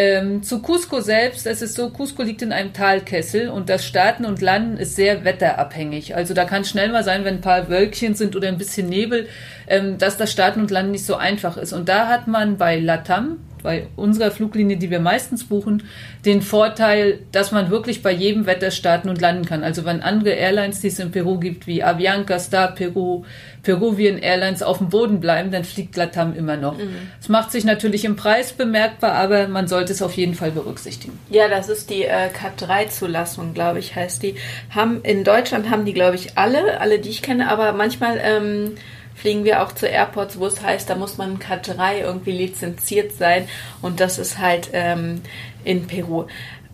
Ähm, 0.00 0.44
zu 0.44 0.62
Cusco 0.62 1.00
selbst, 1.00 1.44
es 1.48 1.60
ist 1.60 1.74
so, 1.74 1.90
Cusco 1.90 2.22
liegt 2.22 2.40
in 2.42 2.52
einem 2.52 2.72
Talkessel 2.72 3.48
und 3.48 3.68
das 3.68 3.84
Starten 3.84 4.26
und 4.26 4.40
Landen 4.40 4.76
ist 4.76 4.94
sehr 4.94 5.24
wetterabhängig. 5.24 6.14
Also 6.14 6.34
da 6.34 6.44
kann 6.44 6.64
schnell 6.64 6.92
mal 6.92 7.02
sein, 7.02 7.24
wenn 7.24 7.34
ein 7.34 7.40
paar 7.40 7.68
Wölkchen 7.68 8.14
sind 8.14 8.36
oder 8.36 8.46
ein 8.46 8.58
bisschen 8.58 8.88
Nebel, 8.88 9.26
ähm, 9.66 9.98
dass 9.98 10.16
das 10.16 10.30
Starten 10.30 10.60
und 10.60 10.70
Landen 10.70 10.92
nicht 10.92 11.04
so 11.04 11.16
einfach 11.16 11.56
ist. 11.56 11.72
Und 11.72 11.88
da 11.88 12.06
hat 12.06 12.28
man 12.28 12.58
bei 12.58 12.78
Latam, 12.78 13.38
bei 13.62 13.86
unserer 13.96 14.30
Fluglinie, 14.30 14.76
die 14.76 14.90
wir 14.90 15.00
meistens 15.00 15.44
buchen, 15.44 15.82
den 16.24 16.42
Vorteil, 16.42 17.20
dass 17.32 17.52
man 17.52 17.70
wirklich 17.70 18.02
bei 18.02 18.12
jedem 18.12 18.46
Wetter 18.46 18.70
starten 18.70 19.08
und 19.08 19.20
landen 19.20 19.44
kann. 19.44 19.64
Also 19.64 19.84
wenn 19.84 20.00
andere 20.00 20.30
Airlines, 20.30 20.80
die 20.80 20.88
es 20.88 20.98
in 20.98 21.10
Peru 21.10 21.38
gibt, 21.38 21.66
wie 21.66 21.82
Avianca, 21.82 22.38
Star 22.38 22.74
Peru, 22.74 23.24
Peruvian 23.62 24.18
Airlines 24.18 24.62
auf 24.62 24.78
dem 24.78 24.88
Boden 24.88 25.20
bleiben, 25.20 25.50
dann 25.50 25.64
fliegt 25.64 25.96
Latam 25.96 26.34
immer 26.34 26.56
noch. 26.56 26.78
Mhm. 26.78 27.10
Es 27.20 27.28
mhm. 27.28 27.32
macht 27.32 27.50
sich 27.50 27.64
natürlich 27.64 28.04
im 28.04 28.16
Preis 28.16 28.52
bemerkbar, 28.52 29.12
aber 29.12 29.48
man 29.48 29.68
sollte 29.68 29.92
es 29.92 30.02
auf 30.02 30.14
jeden 30.14 30.34
Fall 30.34 30.50
berücksichtigen. 30.50 31.18
Ja, 31.28 31.48
das 31.48 31.68
ist 31.68 31.90
die 31.90 32.04
äh, 32.04 32.28
Cat3-Zulassung, 32.28 33.54
glaube 33.54 33.78
ich, 33.78 33.94
heißt 33.94 34.22
die. 34.22 34.36
Haben, 34.70 35.02
in 35.02 35.24
Deutschland 35.24 35.70
haben 35.70 35.84
die, 35.84 35.92
glaube 35.92 36.16
ich, 36.16 36.38
alle, 36.38 36.80
alle, 36.80 36.98
die 36.98 37.10
ich 37.10 37.22
kenne, 37.22 37.50
aber 37.50 37.72
manchmal 37.72 38.18
ähm, 38.22 38.76
fliegen 39.18 39.44
wir 39.44 39.62
auch 39.62 39.72
zu 39.72 39.86
Airports, 39.86 40.38
wo 40.38 40.46
es 40.46 40.62
heißt, 40.62 40.88
da 40.88 40.94
muss 40.94 41.18
man 41.18 41.38
Cat3 41.38 42.00
irgendwie 42.00 42.32
lizenziert 42.32 43.12
sein 43.12 43.48
und 43.82 44.00
das 44.00 44.18
ist 44.18 44.38
halt 44.38 44.70
ähm, 44.72 45.22
in 45.64 45.86
Peru. 45.86 46.26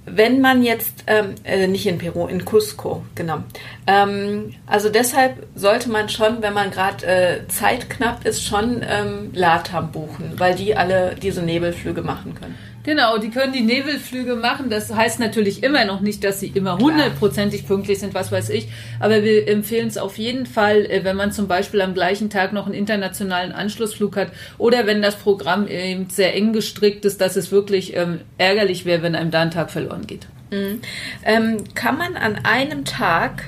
Wenn 0.07 0.43
man 0.43 0.63
jetzt, 0.63 1.05
ähm, 1.07 1.35
äh, 1.45 1.67
nicht 1.67 1.87
in 1.87 1.97
Peru, 1.97 2.27
in 2.27 2.45
Cusco, 2.45 3.05
genau. 3.15 3.39
Ähm, 3.87 4.55
also 4.67 4.91
deshalb 4.91 5.47
sollte 5.55 5.89
man 5.89 6.11
schon, 6.11 6.43
wenn 6.43 6.53
man 6.53 6.71
gerade 6.71 7.07
äh, 7.07 7.49
zeitknapp 7.49 8.27
ist, 8.27 8.45
schon 8.45 8.85
ähm, 8.87 9.31
LATAM 9.33 9.93
buchen, 9.93 10.35
weil 10.37 10.55
die 10.55 10.77
alle 10.77 11.15
diese 11.15 11.43
Nebelflüge 11.43 12.03
machen 12.03 12.35
können. 12.35 12.59
Genau, 12.85 13.17
die 13.17 13.31
können 13.31 13.55
die 13.55 13.63
Nebelflüge 13.63 14.37
machen. 14.37 14.69
Das 14.69 14.95
heißt 14.95 15.19
natürlich 15.19 15.63
immer 15.63 15.87
noch 15.87 16.01
nicht, 16.01 16.23
dass 16.23 16.39
sie 16.39 16.49
immer 16.49 16.77
hundertprozentig 16.79 17.67
pünktlich 17.67 17.99
sind, 17.99 18.13
was 18.13 18.31
weiß 18.31 18.51
ich. 18.51 18.69
Aber 19.01 19.23
wir 19.23 19.49
empfehlen 19.49 19.89
es 19.89 19.97
auf 19.97 20.19
jeden 20.19 20.45
Fall, 20.45 20.85
äh, 20.85 21.03
wenn 21.03 21.17
man 21.17 21.33
zum 21.33 21.49
Beispiel 21.49 21.81
am 21.81 21.95
gleichen 21.95 22.29
Tag 22.29 22.53
noch 22.53 22.67
einen 22.67 22.75
internationalen 22.75 23.53
Anschlussflug 23.53 24.17
hat 24.17 24.33
oder 24.59 24.87
wenn 24.87 25.01
das 25.01 25.17
Programm 25.17 25.67
eben 25.67 26.11
sehr 26.11 26.35
eng 26.35 26.53
gestrickt 26.53 27.07
ist, 27.07 27.23
dass 27.23 27.37
es 27.37 27.51
wirklich 27.51 27.97
ähm, 27.97 28.21
ärgerlich 28.37 28.85
wäre, 28.85 29.03
wenn 29.03 29.15
einem 29.15 29.31
da 29.31 29.41
ein 29.41 29.51
Tag 29.51 29.71
verloren 29.71 30.07
geht. 30.07 30.27
Mhm. 30.51 30.83
Ähm, 31.25 31.65
kann 31.75 31.97
man 31.97 32.17
an 32.17 32.41
einem 32.45 32.85
Tag 32.85 33.45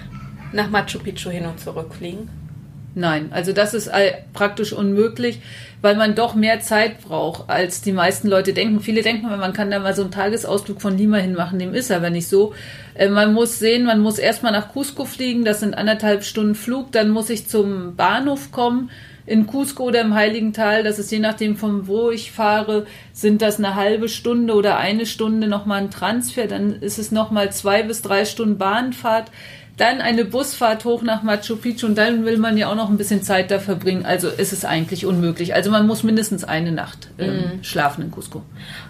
nach 0.52 0.70
Machu 0.70 0.98
Picchu 0.98 1.28
hin 1.28 1.44
und 1.44 1.60
zurück 1.60 1.94
fliegen? 1.94 2.30
Nein, 2.98 3.28
also 3.30 3.52
das 3.52 3.74
ist 3.74 3.90
praktisch 4.32 4.72
unmöglich, 4.72 5.40
weil 5.82 5.96
man 5.96 6.14
doch 6.14 6.34
mehr 6.34 6.60
Zeit 6.60 7.02
braucht, 7.02 7.50
als 7.50 7.82
die 7.82 7.92
meisten 7.92 8.26
Leute 8.26 8.54
denken. 8.54 8.80
Viele 8.80 9.02
denken, 9.02 9.26
man 9.26 9.52
kann 9.52 9.70
da 9.70 9.78
mal 9.80 9.94
so 9.94 10.00
einen 10.00 10.10
Tagesausflug 10.10 10.80
von 10.80 10.96
Lima 10.96 11.18
hin 11.18 11.34
machen, 11.34 11.58
dem 11.58 11.74
ist 11.74 11.92
aber 11.92 12.08
nicht 12.08 12.26
so. 12.26 12.54
Äh, 12.94 13.10
man 13.10 13.34
muss 13.34 13.58
sehen, 13.58 13.84
man 13.84 14.00
muss 14.00 14.18
erstmal 14.18 14.52
nach 14.52 14.72
Cusco 14.72 15.04
fliegen, 15.04 15.44
das 15.44 15.60
sind 15.60 15.74
anderthalb 15.74 16.24
Stunden 16.24 16.54
Flug, 16.54 16.90
dann 16.92 17.10
muss 17.10 17.28
ich 17.28 17.46
zum 17.48 17.96
Bahnhof 17.96 18.50
kommen 18.50 18.90
in 19.26 19.46
Cusco 19.46 19.84
oder 19.84 20.00
im 20.00 20.14
Heiligen 20.14 20.52
Tal, 20.52 20.82
das 20.82 20.98
ist 20.98 21.10
je 21.10 21.18
nachdem 21.18 21.56
von 21.56 21.86
wo 21.86 22.10
ich 22.10 22.32
fahre, 22.32 22.86
sind 23.12 23.42
das 23.42 23.58
eine 23.58 23.74
halbe 23.74 24.08
Stunde 24.08 24.54
oder 24.54 24.78
eine 24.78 25.04
Stunde 25.04 25.48
nochmal 25.48 25.82
ein 25.82 25.90
Transfer, 25.90 26.46
dann 26.46 26.80
ist 26.80 26.98
es 26.98 27.10
nochmal 27.10 27.52
zwei 27.52 27.82
bis 27.82 28.02
drei 28.02 28.24
Stunden 28.24 28.58
Bahnfahrt 28.58 29.30
dann 29.76 30.00
eine 30.00 30.24
Busfahrt 30.24 30.84
hoch 30.84 31.02
nach 31.02 31.22
Machu 31.22 31.56
Picchu 31.56 31.86
und 31.86 31.96
dann 31.96 32.24
will 32.24 32.38
man 32.38 32.56
ja 32.56 32.70
auch 32.70 32.74
noch 32.74 32.88
ein 32.88 32.96
bisschen 32.96 33.22
Zeit 33.22 33.50
da 33.50 33.58
verbringen. 33.58 34.06
Also 34.06 34.28
ist 34.28 34.52
es 34.52 34.64
eigentlich 34.64 35.04
unmöglich. 35.04 35.54
Also 35.54 35.70
man 35.70 35.86
muss 35.86 36.02
mindestens 36.02 36.44
eine 36.44 36.72
Nacht 36.72 37.08
ähm, 37.18 37.34
mhm. 37.34 37.64
schlafen 37.64 38.02
in 38.02 38.10
Cusco. 38.10 38.42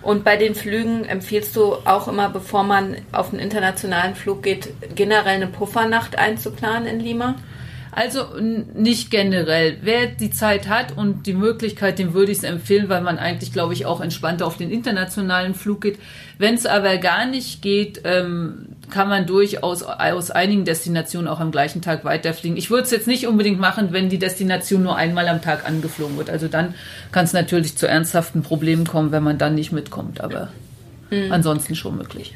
Und 0.02 0.22
bei 0.22 0.36
den 0.36 0.54
Flügen 0.54 1.04
empfiehlst 1.04 1.56
du 1.56 1.74
auch 1.84 2.06
immer, 2.06 2.28
bevor 2.28 2.62
man 2.62 2.96
auf 3.10 3.32
einen 3.32 3.40
internationalen 3.40 4.14
Flug 4.14 4.44
geht, 4.44 4.68
generell 4.94 5.34
eine 5.34 5.48
Puffernacht 5.48 6.18
einzuplanen 6.18 6.86
in 6.86 7.00
Lima? 7.00 7.34
Also 7.96 8.26
nicht 8.38 9.10
generell. 9.10 9.78
Wer 9.80 10.08
die 10.08 10.28
Zeit 10.28 10.68
hat 10.68 10.94
und 10.98 11.26
die 11.26 11.32
Möglichkeit, 11.32 11.98
dem 11.98 12.12
würde 12.12 12.30
ich 12.30 12.38
es 12.38 12.44
empfehlen, 12.44 12.90
weil 12.90 13.00
man 13.00 13.18
eigentlich, 13.18 13.54
glaube 13.54 13.72
ich, 13.72 13.86
auch 13.86 14.02
entspannter 14.02 14.46
auf 14.46 14.58
den 14.58 14.70
internationalen 14.70 15.54
Flug 15.54 15.80
geht. 15.80 15.98
Wenn 16.36 16.56
es 16.56 16.66
aber 16.66 16.98
gar 16.98 17.24
nicht 17.24 17.62
geht, 17.62 18.02
ähm, 18.04 18.66
kann 18.90 19.08
man 19.08 19.24
durchaus 19.24 19.82
aus 19.82 20.30
einigen 20.30 20.66
Destinationen 20.66 21.26
auch 21.26 21.40
am 21.40 21.50
gleichen 21.50 21.80
Tag 21.80 22.04
weiterfliegen. 22.04 22.58
Ich 22.58 22.68
würde 22.68 22.82
es 22.82 22.90
jetzt 22.90 23.06
nicht 23.06 23.26
unbedingt 23.26 23.58
machen, 23.58 23.88
wenn 23.92 24.10
die 24.10 24.18
Destination 24.18 24.82
nur 24.82 24.96
einmal 24.96 25.26
am 25.28 25.40
Tag 25.40 25.66
angeflogen 25.66 26.18
wird. 26.18 26.28
Also 26.28 26.48
dann 26.48 26.74
kann 27.12 27.24
es 27.24 27.32
natürlich 27.32 27.78
zu 27.78 27.88
ernsthaften 27.88 28.42
Problemen 28.42 28.86
kommen, 28.86 29.10
wenn 29.10 29.22
man 29.22 29.38
dann 29.38 29.54
nicht 29.54 29.72
mitkommt. 29.72 30.20
Aber 30.20 30.50
mhm. 31.10 31.32
ansonsten 31.32 31.74
schon 31.74 31.96
möglich. 31.96 32.34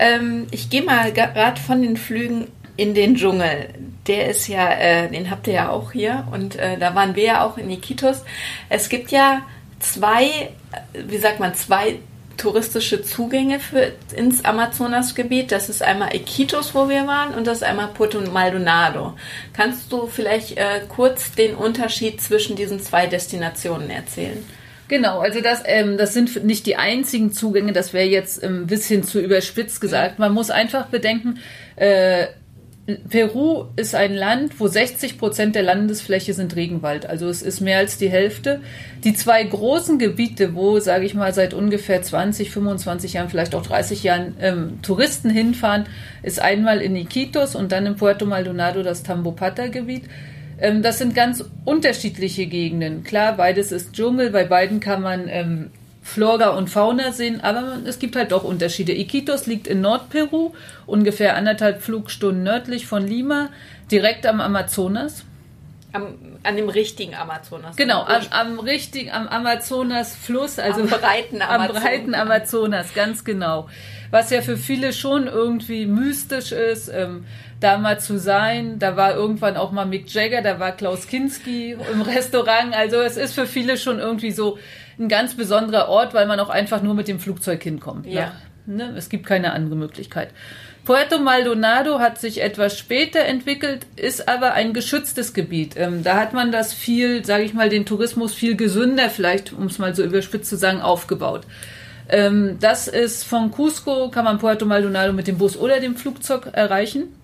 Ähm, 0.00 0.48
ich 0.50 0.70
gehe 0.70 0.82
mal 0.82 1.12
gerade 1.12 1.60
von 1.60 1.82
den 1.82 1.96
Flügen 1.96 2.48
in 2.78 2.94
den 2.94 3.16
Dschungel. 3.16 3.68
Der 4.06 4.28
ist 4.30 4.46
ja, 4.46 4.70
äh, 4.70 5.10
den 5.10 5.30
habt 5.30 5.46
ihr 5.48 5.54
ja 5.54 5.68
auch 5.68 5.92
hier 5.92 6.26
und 6.30 6.56
äh, 6.56 6.78
da 6.78 6.94
waren 6.94 7.14
wir 7.16 7.24
ja 7.24 7.44
auch 7.44 7.58
in 7.58 7.68
Iquitos. 7.68 8.22
Es 8.70 8.88
gibt 8.88 9.10
ja 9.10 9.42
zwei, 9.80 10.24
äh, 10.24 10.48
wie 11.06 11.18
sagt 11.18 11.40
man, 11.40 11.54
zwei 11.54 11.98
touristische 12.36 13.02
Zugänge 13.02 13.58
für, 13.58 13.92
ins 14.16 14.44
Amazonasgebiet. 14.44 15.50
Das 15.50 15.68
ist 15.68 15.82
einmal 15.82 16.14
Iquitos, 16.14 16.72
wo 16.72 16.88
wir 16.88 17.04
waren, 17.08 17.34
und 17.34 17.48
das 17.48 17.58
ist 17.58 17.64
einmal 17.64 17.88
Puerto 17.88 18.20
Maldonado. 18.20 19.14
Kannst 19.52 19.90
du 19.92 20.06
vielleicht 20.06 20.56
äh, 20.56 20.82
kurz 20.88 21.32
den 21.32 21.56
Unterschied 21.56 22.20
zwischen 22.20 22.54
diesen 22.54 22.78
zwei 22.80 23.08
Destinationen 23.08 23.90
erzählen? 23.90 24.44
Genau, 24.86 25.18
also 25.18 25.40
das, 25.40 25.62
ähm, 25.66 25.98
das 25.98 26.14
sind 26.14 26.44
nicht 26.44 26.64
die 26.64 26.76
einzigen 26.76 27.32
Zugänge, 27.32 27.72
das 27.72 27.92
wäre 27.92 28.06
jetzt 28.06 28.42
ein 28.42 28.68
bisschen 28.68 29.02
zu 29.02 29.20
überspitzt 29.20 29.80
gesagt. 29.80 30.20
Man 30.20 30.32
muss 30.32 30.48
einfach 30.50 30.86
bedenken, 30.86 31.40
äh, 31.74 32.28
Peru 33.10 33.66
ist 33.76 33.94
ein 33.94 34.14
Land, 34.14 34.58
wo 34.58 34.66
60 34.66 35.18
Prozent 35.18 35.54
der 35.54 35.62
Landesfläche 35.62 36.32
sind 36.32 36.56
Regenwald. 36.56 37.04
Also 37.04 37.28
es 37.28 37.42
ist 37.42 37.60
mehr 37.60 37.76
als 37.76 37.98
die 37.98 38.08
Hälfte. 38.08 38.62
Die 39.04 39.12
zwei 39.12 39.44
großen 39.44 39.98
Gebiete, 39.98 40.54
wo, 40.54 40.80
sage 40.80 41.04
ich 41.04 41.12
mal, 41.12 41.34
seit 41.34 41.52
ungefähr 41.52 42.00
20, 42.00 42.50
25 42.50 43.12
Jahren, 43.12 43.28
vielleicht 43.28 43.54
auch 43.54 43.62
30 43.62 44.02
Jahren 44.04 44.34
ähm, 44.40 44.78
Touristen 44.80 45.28
hinfahren, 45.28 45.84
ist 46.22 46.40
einmal 46.40 46.80
in 46.80 46.96
Iquitos 46.96 47.54
und 47.54 47.72
dann 47.72 47.84
in 47.84 47.96
Puerto 47.96 48.24
Maldonado 48.24 48.82
das 48.82 49.02
Tambopata-Gebiet. 49.02 50.04
Ähm, 50.58 50.80
das 50.80 50.96
sind 50.96 51.14
ganz 51.14 51.44
unterschiedliche 51.66 52.46
Gegenden. 52.46 53.04
Klar, 53.04 53.36
beides 53.36 53.70
ist 53.70 53.92
Dschungel. 53.92 54.30
Bei 54.30 54.44
beiden 54.44 54.80
kann 54.80 55.02
man 55.02 55.28
ähm, 55.28 55.70
Flora 56.02 56.50
und 56.50 56.70
Fauna 56.70 57.12
sehen, 57.12 57.40
aber 57.42 57.78
es 57.84 57.98
gibt 57.98 58.16
halt 58.16 58.32
doch 58.32 58.44
Unterschiede. 58.44 58.92
Iquitos 58.92 59.46
liegt 59.46 59.66
in 59.66 59.80
Nordperu, 59.80 60.52
ungefähr 60.86 61.36
anderthalb 61.36 61.82
Flugstunden 61.82 62.42
nördlich 62.42 62.86
von 62.86 63.06
Lima, 63.06 63.50
direkt 63.90 64.26
am 64.26 64.40
Amazonas. 64.40 65.24
Am, 65.92 66.14
an 66.42 66.56
dem 66.56 66.68
richtigen 66.68 67.14
Amazonas. 67.14 67.76
Genau, 67.76 68.02
am, 68.02 68.22
am 68.30 68.58
richtigen, 68.58 69.10
am 69.10 69.26
Amazonas-Fluss, 69.26 70.58
also 70.58 70.82
am 70.82 70.88
breiten 70.88 71.42
Amazonas. 71.42 71.76
Am 71.76 71.82
breiten 71.82 72.14
Amazonas, 72.14 72.94
ganz 72.94 73.24
genau. 73.24 73.68
Was 74.10 74.30
ja 74.30 74.40
für 74.40 74.56
viele 74.56 74.92
schon 74.92 75.26
irgendwie 75.26 75.86
mystisch 75.86 76.52
ist, 76.52 76.88
ähm, 76.88 77.24
da 77.60 77.78
mal 77.78 78.00
zu 78.00 78.18
sein. 78.18 78.78
Da 78.78 78.96
war 78.96 79.14
irgendwann 79.14 79.56
auch 79.56 79.72
mal 79.72 79.84
Mick 79.84 80.12
Jagger, 80.12 80.42
da 80.42 80.60
war 80.60 80.72
Klaus 80.72 81.06
Kinski 81.06 81.76
im 81.92 82.02
Restaurant. 82.02 82.74
Also 82.74 83.00
es 83.00 83.16
ist 83.16 83.34
für 83.34 83.46
viele 83.46 83.76
schon 83.76 83.98
irgendwie 83.98 84.30
so 84.30 84.58
ein 84.98 85.08
ganz 85.08 85.34
besonderer 85.34 85.88
Ort, 85.88 86.14
weil 86.14 86.26
man 86.26 86.40
auch 86.40 86.48
einfach 86.48 86.82
nur 86.82 86.94
mit 86.94 87.08
dem 87.08 87.20
Flugzeug 87.20 87.62
hinkommt. 87.62 88.06
Ne? 88.06 88.12
Ja. 88.12 88.32
Ne? 88.66 88.94
Es 88.96 89.08
gibt 89.08 89.26
keine 89.26 89.52
andere 89.52 89.76
Möglichkeit. 89.76 90.30
Puerto 90.84 91.18
Maldonado 91.18 91.98
hat 91.98 92.18
sich 92.18 92.40
etwas 92.40 92.78
später 92.78 93.20
entwickelt, 93.20 93.86
ist 93.96 94.26
aber 94.26 94.54
ein 94.54 94.72
geschütztes 94.72 95.34
Gebiet. 95.34 95.74
Ähm, 95.76 96.02
da 96.02 96.18
hat 96.18 96.32
man 96.32 96.50
das 96.50 96.72
viel, 96.72 97.24
sage 97.24 97.44
ich 97.44 97.52
mal, 97.52 97.68
den 97.68 97.84
Tourismus 97.84 98.34
viel 98.34 98.56
gesünder, 98.56 99.10
vielleicht, 99.10 99.52
um 99.52 99.66
es 99.66 99.78
mal 99.78 99.94
so 99.94 100.02
überspitzt 100.02 100.48
zu 100.48 100.56
sagen, 100.56 100.80
aufgebaut. 100.80 101.42
Ähm, 102.08 102.56
das 102.60 102.88
ist 102.88 103.24
von 103.24 103.50
Cusco, 103.50 104.08
kann 104.08 104.24
man 104.24 104.38
Puerto 104.38 104.64
Maldonado 104.64 105.12
mit 105.12 105.26
dem 105.26 105.36
Bus 105.36 105.58
oder 105.58 105.78
dem 105.80 105.94
Flugzeug 105.94 106.48
erreichen. 106.52 107.14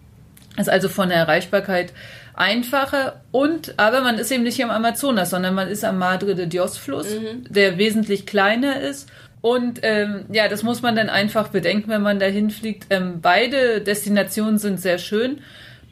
Ist 0.58 0.68
also 0.68 0.88
von 0.88 1.08
der 1.08 1.18
Erreichbarkeit 1.18 1.92
einfacher 2.34 3.22
und 3.30 3.78
aber 3.78 4.00
man 4.00 4.18
ist 4.18 4.30
eben 4.32 4.42
nicht 4.42 4.62
am 4.62 4.70
Amazonas, 4.70 5.30
sondern 5.30 5.54
man 5.54 5.68
ist 5.68 5.84
am 5.84 5.98
Madre 5.98 6.34
de 6.34 6.46
Dios 6.46 6.76
Fluss, 6.76 7.08
mhm. 7.10 7.44
der 7.48 7.78
wesentlich 7.78 8.26
kleiner 8.26 8.80
ist. 8.80 9.08
Und 9.40 9.80
ähm, 9.82 10.24
ja, 10.32 10.48
das 10.48 10.62
muss 10.62 10.80
man 10.80 10.96
dann 10.96 11.10
einfach 11.10 11.48
bedenken, 11.48 11.90
wenn 11.90 12.02
man 12.02 12.18
dahin 12.18 12.50
fliegt. 12.50 12.86
Ähm, 12.88 13.20
beide 13.20 13.82
Destinationen 13.82 14.58
sind 14.58 14.80
sehr 14.80 14.98
schön. 14.98 15.40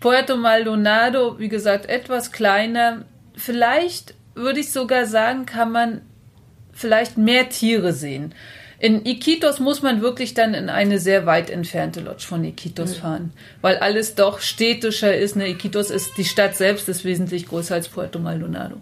Puerto 0.01 0.37
Maldonado, 0.37 1.39
wie 1.39 1.51
gesagt, 1.51 1.87
etwas 1.87 2.33
kleiner. 2.33 3.05
Vielleicht 3.37 4.15
würde 4.35 4.61
ich 4.61 4.73
sogar 4.73 5.05
sagen, 5.05 5.45
kann 5.45 5.71
man 5.71 6.01
vielleicht 6.73 7.19
mehr 7.19 7.51
Tiere 7.51 7.93
sehen. 7.93 8.35
In 8.83 9.07
Iquitos 9.07 9.61
muss 9.61 9.81
man 9.81 10.03
wirklich 10.03 10.35
dann 10.35 10.55
in 10.55 10.69
eine 10.69 10.99
sehr 10.99 11.25
weit 11.25 11.51
entfernte 11.51 12.01
Lodge 12.01 12.25
von 12.27 12.43
Iquitos 12.43 12.97
mhm. 12.97 13.01
fahren, 13.01 13.33
weil 13.61 13.77
alles 13.77 14.17
doch 14.17 14.41
städtischer 14.41 15.17
ist. 15.17 15.37
Ne? 15.37 15.49
Iquitos 15.51 15.89
ist, 15.89 16.19
die 16.19 16.25
Stadt 16.25 16.57
selbst 16.57 16.89
ist 16.89 17.05
wesentlich 17.05 17.47
größer 17.47 17.77
als 17.77 17.89
Puerto 17.89 18.19
Maldonado. 18.19 18.79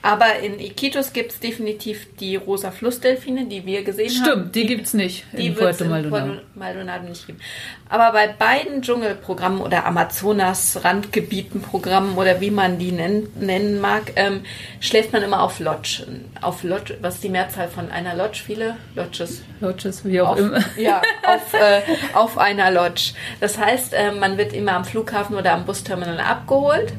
Aber 0.00 0.38
in 0.38 0.60
Iquitos 0.60 1.12
gibt 1.12 1.32
es 1.32 1.40
definitiv 1.40 2.06
die 2.20 2.36
rosa 2.36 2.70
Flussdelfine, 2.70 3.46
die 3.46 3.66
wir 3.66 3.82
gesehen 3.82 4.10
Stimmt, 4.10 4.26
haben. 4.26 4.40
Stimmt, 4.40 4.54
die, 4.54 4.60
die 4.60 4.66
gibt 4.68 4.86
es 4.86 4.94
nicht 4.94 5.24
in 5.32 5.56
Puerto 5.56 5.86
Maldonado. 5.86 6.26
Puerto 6.26 6.42
Maldonado 6.54 7.08
nicht 7.08 7.26
geben. 7.26 7.40
Aber 7.88 8.12
bei 8.12 8.28
beiden 8.28 8.82
Dschungelprogrammen 8.82 9.60
oder 9.60 9.84
Amazonas-Randgebieten-Programmen 9.86 12.16
oder 12.16 12.40
wie 12.40 12.52
man 12.52 12.78
die 12.78 12.92
nennen, 12.92 13.26
nennen 13.40 13.80
mag, 13.80 14.12
ähm, 14.14 14.42
schläft 14.78 15.12
man 15.12 15.24
immer 15.24 15.42
auf 15.42 15.58
Lodge. 15.58 16.06
Auf 16.42 16.62
Lodge, 16.62 16.96
was 17.00 17.16
ist 17.16 17.24
die 17.24 17.30
Mehrzahl 17.30 17.66
von 17.66 17.90
einer 17.90 18.14
Lodge? 18.14 18.40
Viele 18.46 18.76
Lodges. 18.94 19.42
Lodges, 19.60 20.04
wie 20.04 20.20
auch 20.20 20.28
auf, 20.28 20.38
immer. 20.38 20.60
Ja, 20.76 21.02
auf, 21.26 21.52
äh, 21.54 21.80
auf 22.14 22.38
einer 22.38 22.70
Lodge. 22.70 23.14
Das 23.40 23.58
heißt, 23.58 23.94
äh, 23.94 24.12
man 24.12 24.38
wird 24.38 24.52
immer 24.52 24.74
am 24.74 24.84
Flughafen 24.84 25.34
oder 25.34 25.54
am 25.54 25.64
Busterminal 25.64 26.20
abgeholt 26.20 26.92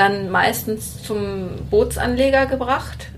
dann 0.00 0.30
meistens 0.30 1.02
zum 1.02 1.50
Bootsanleger 1.70 2.46
gebracht. 2.46 3.08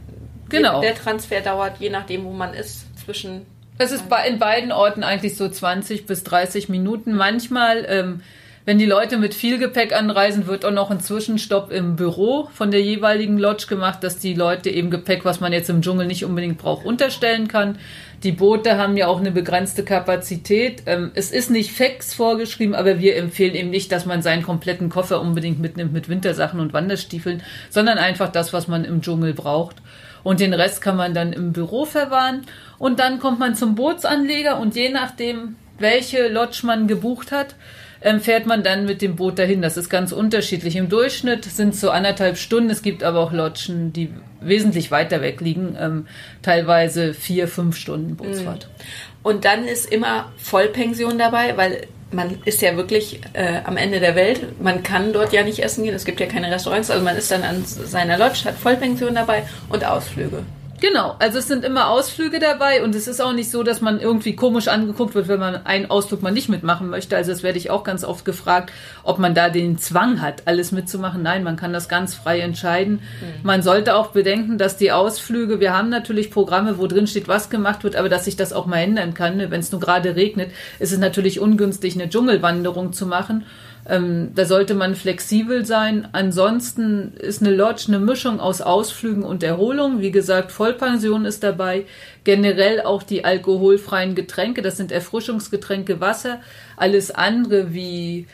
Genau. 0.49 0.81
Der 0.81 0.97
Transfer 0.97 1.41
dauert, 1.41 1.79
je 1.79 1.91
nachdem, 1.91 2.25
wo 2.25 2.33
man 2.33 2.55
ist, 2.55 2.87
zwischen. 3.05 3.47
Es 3.79 3.93
ist 3.93 4.05
in 4.27 4.39
beiden 4.39 4.73
Orten 4.73 5.05
eigentlich 5.05 5.37
so 5.37 5.49
20 5.49 6.07
bis 6.07 6.25
30 6.25 6.69
Minuten. 6.69 7.15
Manchmal, 7.15 7.87
ähm, 7.89 8.21
wenn 8.65 8.79
die 8.79 8.87
Leute 8.87 9.19
mit 9.19 9.35
viel 9.35 9.59
Gepäck 9.59 9.93
anreisen, 9.93 10.47
wird 10.47 10.65
auch 10.65 10.71
noch 10.71 10.93
ein 10.93 11.01
Zwischenstopp 11.01 11.73
im 11.73 11.97
Büro 11.97 12.49
von 12.55 12.71
der 12.71 12.81
jeweiligen 12.81 13.37
Lodge 13.37 13.67
gemacht, 13.69 14.05
dass 14.05 14.19
die 14.19 14.35
Leute 14.35 14.71
eben 14.71 14.91
Gepäck, 14.91 15.25
was 15.25 15.41
man 15.41 15.53
jetzt 15.53 15.69
im 15.69 15.83
Dschungel 15.83 16.07
nicht 16.07 16.25
unbedingt 16.25 16.59
braucht, 16.59 16.87
unterstellen 16.87 17.49
kann. 17.49 17.79
Die 18.23 18.31
Boote 18.31 18.79
haben 18.79 18.97
ja 18.97 19.09
auch 19.09 19.19
eine 19.19 19.33
begrenzte 19.33 19.83
Kapazität. 19.83 20.85
Ähm, 20.87 21.11
es 21.15 21.33
ist 21.33 21.51
nicht 21.51 21.73
fix 21.73 22.15
vorgeschrieben, 22.15 22.77
aber 22.77 23.01
wir 23.01 23.17
empfehlen 23.17 23.57
eben 23.57 23.71
nicht, 23.71 23.91
dass 23.91 24.07
man 24.07 24.23
seinen 24.23 24.45
kompletten 24.45 24.91
Koffer 24.91 25.21
unbedingt 25.21 25.59
mitnimmt 25.59 25.93
mit 25.93 26.09
Wintersachen 26.09 26.61
und 26.61 26.73
Wanderstiefeln, 26.73 27.43
sondern 27.69 27.99
einfach 27.99 28.31
das, 28.31 28.53
was 28.53 28.69
man 28.69 28.85
im 28.85 29.03
Dschungel 29.03 29.35
braucht. 29.35 29.77
Und 30.23 30.39
den 30.39 30.55
Rest 30.55 30.81
kann 30.81 30.97
man 30.97 31.15
dann 31.15 31.33
im 31.33 31.53
Büro 31.53 31.85
verwahren. 31.85 32.43
Und 32.79 33.01
dann 33.01 33.19
kommt 33.19 33.41
man 33.41 33.57
zum 33.57 33.75
Bootsanleger 33.75 34.61
und 34.61 34.77
je 34.77 34.91
nachdem, 34.91 35.57
welche 35.81 36.29
Lodge 36.29 36.61
man 36.65 36.87
gebucht 36.87 37.33
hat, 37.33 37.57
ähm, 38.05 38.21
fährt 38.21 38.47
man 38.47 38.63
dann 38.63 38.85
mit 38.87 39.03
dem 39.03 39.17
Boot 39.17 39.39
dahin. 39.39 39.63
Das 39.63 39.77
ist 39.77 39.89
ganz 39.89 40.13
unterschiedlich. 40.13 40.77
Im 40.77 40.89
Durchschnitt 40.89 41.45
sind 41.45 41.75
es 41.75 41.81
so 41.81 41.91
anderthalb 41.91 42.37
Stunden. 42.37 42.71
Es 42.71 42.83
gibt 42.83 43.03
aber 43.03 43.21
auch 43.21 43.33
Lodgen, 43.33 43.93
die 43.93 44.11
wesentlich 44.41 44.91
weiter 44.91 45.23
weg 45.23 45.41
liegen, 45.41 45.77
ähm, 45.79 46.07
teilweise 46.43 47.15
vier, 47.15 47.49
fünf 47.49 47.77
Stunden 47.77 48.17
Bootsfahrt. 48.17 48.67
Mhm. 48.67 49.23
Und 49.23 49.45
dann 49.45 49.67
ist 49.67 49.91
immer 49.91 50.33
Vollpension 50.37 51.19
dabei, 51.19 51.57
weil 51.57 51.87
man 52.11 52.39
ist 52.45 52.61
ja 52.61 52.77
wirklich 52.77 53.21
äh, 53.33 53.61
am 53.65 53.77
Ende 53.77 54.01
der 54.01 54.15
Welt. 54.15 54.61
Man 54.61 54.83
kann 54.83 55.13
dort 55.13 55.33
ja 55.33 55.43
nicht 55.43 55.61
essen 55.61 55.85
gehen. 55.85 55.95
Es 55.95 56.05
gibt 56.05 56.21
ja 56.21 56.27
keine 56.27 56.51
Restaurants. 56.51 56.91
Also 56.91 57.05
man 57.05 57.17
ist 57.17 57.31
dann 57.31 57.43
an 57.43 57.65
seiner 57.65 58.19
Lodge, 58.19 58.45
hat 58.45 58.57
Vollpension 58.57 59.15
dabei 59.15 59.45
und 59.69 59.85
Ausflüge. 59.85 60.43
Genau, 60.83 61.15
also 61.21 61.39
es 61.39 61.47
sind 61.47 61.65
immer 61.65 61.91
Ausflüge 61.91 62.41
dabei 62.41 62.83
und 62.83 62.97
es 62.97 63.07
ist 63.07 63.23
auch 63.23 63.33
nicht 63.33 63.53
so, 63.53 63.63
dass 63.63 63.81
man 63.81 64.01
irgendwie 64.01 64.35
komisch 64.35 64.67
angeguckt 64.67 65.15
wird, 65.15 65.29
wenn 65.29 65.39
man 65.39 65.65
einen 65.65 65.89
Ausflug 65.89 66.23
mal 66.23 66.33
nicht 66.33 66.49
mitmachen 66.49 66.91
möchte. 66.91 67.17
Also 67.17 67.31
das 67.31 67.45
werde 67.45 67.57
ich 67.57 67.71
auch 67.71 67.85
ganz 67.85 68.03
oft 68.03 68.25
gefragt, 68.25 68.73
ob 69.05 69.21
man 69.21 69.33
da 69.33 69.49
den 69.49 69.79
Zwang 69.79 70.21
hat, 70.21 70.43
alles 70.47 70.73
mitzumachen. 70.73 71.23
Nein, 71.23 71.45
man 71.45 71.55
kann 71.55 71.73
das 71.73 71.89
ganz 71.89 72.17
frei 72.17 72.41
entscheiden. 72.41 72.95
Mhm. 72.95 73.45
Man 73.45 73.63
sollte 73.63 73.95
auch 73.95 74.09
bedenken, 74.09 74.59
dass 74.59 74.77
die 74.77 74.91
Ausflüge, 74.91 75.61
wir 75.61 75.73
haben 75.73 75.89
natürlich 75.89 76.33
Programme, 76.33 76.79
wo 76.79 76.89
drin 76.89 77.07
steht, 77.07 77.29
was 77.29 77.49
gemacht 77.49 77.85
wird, 77.85 77.95
aber 77.95 78.09
dass 78.09 78.25
sich 78.25 78.35
das 78.35 78.53
auch 78.53 78.67
mal 78.67 78.79
ändern 78.79 79.15
kann. 79.15 79.39
Wenn 79.39 79.61
es 79.61 79.71
nur 79.71 79.81
gerade 79.81 80.17
regnet, 80.17 80.51
ist 80.81 80.93
es 80.93 80.99
natürlich 80.99 81.39
ungünstig, 81.39 81.95
eine 81.95 82.09
Dschungelwanderung 82.09 82.93
zu 82.93 83.07
machen. 83.07 83.45
Ähm, 83.89 84.31
da 84.35 84.45
sollte 84.45 84.75
man 84.75 84.95
flexibel 84.95 85.65
sein. 85.65 86.09
Ansonsten 86.13 87.15
ist 87.15 87.43
eine 87.43 87.55
Lodge 87.55 87.87
eine 87.89 87.99
Mischung 87.99 88.41
aus 88.41 88.61
Ausflügen 88.61 89.25
und 89.25 89.43
Erholung. 89.43 90.01
Wie 90.01 90.13
gesagt, 90.13 90.53
Vollpension 90.53 91.25
ist 91.25 91.43
dabei. 91.43 91.85
Generell 92.25 92.83
auch 92.83 93.03
die 93.03 93.25
alkoholfreien 93.25 94.15
Getränke. 94.15 94.63
Das 94.63 94.77
sind 94.77 94.93
Erfrischungsgetränke, 94.93 96.01
Wasser. 96.01 96.41
Alles 96.77 97.11
andere 97.11 97.73
wie 97.75 98.27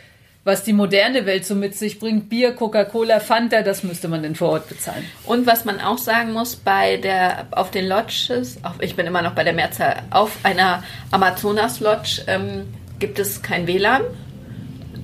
was 0.44 0.64
die 0.64 0.72
moderne 0.72 1.26
Welt 1.26 1.44
so 1.44 1.54
mit 1.54 1.76
sich 1.76 1.98
bringt, 1.98 2.30
Bier, 2.30 2.52
Coca-Cola, 2.52 3.20
Fanta, 3.20 3.60
das 3.60 3.82
müsste 3.82 4.08
man 4.08 4.22
denn 4.22 4.34
vor 4.34 4.48
Ort 4.48 4.68
bezahlen. 4.70 5.04
Und 5.26 5.46
was 5.46 5.66
man 5.66 5.78
auch 5.78 5.98
sagen 5.98 6.32
muss, 6.32 6.56
bei 6.56 6.96
der, 6.96 7.48
auf 7.50 7.70
den 7.70 7.86
Lodges, 7.86 8.56
auf, 8.64 8.76
ich 8.80 8.96
bin 8.96 9.06
immer 9.06 9.20
noch 9.20 9.32
bei 9.32 9.44
der 9.44 9.52
Mehrzahl, 9.52 9.96
auf 10.08 10.38
einer 10.44 10.82
Amazonas-Lodge 11.10 12.22
ähm, 12.28 12.62
gibt 12.98 13.18
es 13.18 13.42
kein 13.42 13.66
WLAN 13.66 14.04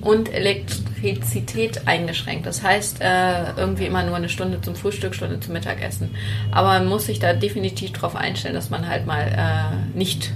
und 0.05 0.31
Elektrizität 0.31 1.87
eingeschränkt. 1.87 2.45
Das 2.45 2.61
heißt, 2.61 3.01
äh, 3.01 3.53
irgendwie 3.57 3.87
immer 3.87 4.03
nur 4.03 4.15
eine 4.15 4.29
Stunde 4.29 4.61
zum 4.61 4.75
Frühstück, 4.75 5.15
Stunde 5.15 5.39
zum 5.39 5.53
Mittagessen. 5.53 6.11
Aber 6.51 6.67
man 6.67 6.85
muss 6.85 7.07
sich 7.07 7.17
da 7.17 7.33
definitiv 7.33 7.91
darauf 7.93 8.15
einstellen, 8.15 8.53
dass 8.53 8.69
man 8.69 8.87
halt 8.87 9.07
mal 9.07 9.27
äh, 9.27 9.97
nicht 9.97 10.31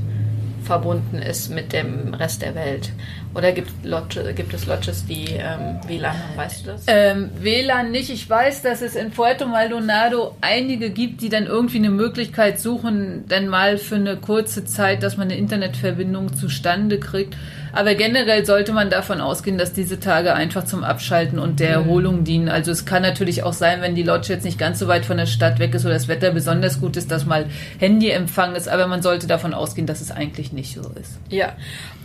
verbunden 0.63 1.19
ist 1.19 1.49
mit 1.49 1.71
dem 1.71 2.15
Rest 2.15 2.41
der 2.41 2.55
Welt. 2.55 2.91
Oder 3.35 3.51
gibt, 3.51 3.69
Lodge, 3.83 4.33
gibt 4.33 4.53
es 4.55 4.65
Lodges, 4.65 5.05
die 5.05 5.25
ähm, 5.33 5.79
WLAN 5.85 6.13
haben, 6.13 6.37
weißt 6.37 6.65
du 6.65 6.71
das? 6.71 6.83
Ähm, 6.87 7.29
WLAN 7.39 7.91
nicht. 7.91 8.09
Ich 8.09 8.27
weiß, 8.27 8.63
dass 8.63 8.81
es 8.81 8.95
in 8.95 9.11
Puerto 9.11 9.45
Maldonado 9.45 10.35
einige 10.41 10.89
gibt, 10.89 11.21
die 11.21 11.29
dann 11.29 11.45
irgendwie 11.45 11.77
eine 11.77 11.91
Möglichkeit 11.91 12.59
suchen, 12.59 13.25
dann 13.27 13.47
mal 13.47 13.77
für 13.77 13.95
eine 13.95 14.17
kurze 14.17 14.65
Zeit, 14.65 15.03
dass 15.03 15.17
man 15.17 15.27
eine 15.27 15.37
Internetverbindung 15.37 16.33
zustande 16.33 16.99
kriegt. 16.99 17.35
Aber 17.71 17.95
generell 17.95 18.45
sollte 18.45 18.73
man 18.73 18.89
davon 18.89 19.21
ausgehen, 19.21 19.57
dass 19.57 19.73
diese 19.73 19.99
Tage 19.99 20.33
einfach 20.33 20.65
zum 20.65 20.83
Abschalten 20.83 21.39
und 21.39 21.59
der 21.59 21.79
mhm. 21.79 21.85
Erholung 21.85 22.23
dienen. 22.23 22.49
Also 22.49 22.71
es 22.71 22.85
kann 22.85 23.01
natürlich 23.01 23.43
auch 23.43 23.53
sein, 23.53 23.81
wenn 23.81 23.95
die 23.95 24.03
Lodge 24.03 24.33
jetzt 24.33 24.43
nicht 24.43 24.57
ganz 24.57 24.79
so 24.79 24.87
weit 24.87 25.05
von 25.05 25.17
der 25.17 25.27
Stadt 25.27 25.59
weg 25.59 25.73
ist 25.75 25.85
oder 25.85 25.93
das 25.93 26.07
Wetter 26.07 26.31
besonders 26.31 26.81
gut 26.81 26.97
ist, 26.97 27.11
dass 27.11 27.25
mal 27.25 27.45
Handyempfang 27.77 28.55
ist. 28.55 28.67
Aber 28.67 28.87
man 28.87 29.01
sollte 29.01 29.27
davon 29.27 29.53
ausgehen, 29.53 29.87
dass 29.87 30.01
es 30.01 30.11
eigentlich 30.11 30.51
nicht 30.51 30.73
so 30.73 30.81
ist. 30.99 31.19
Ja. 31.29 31.53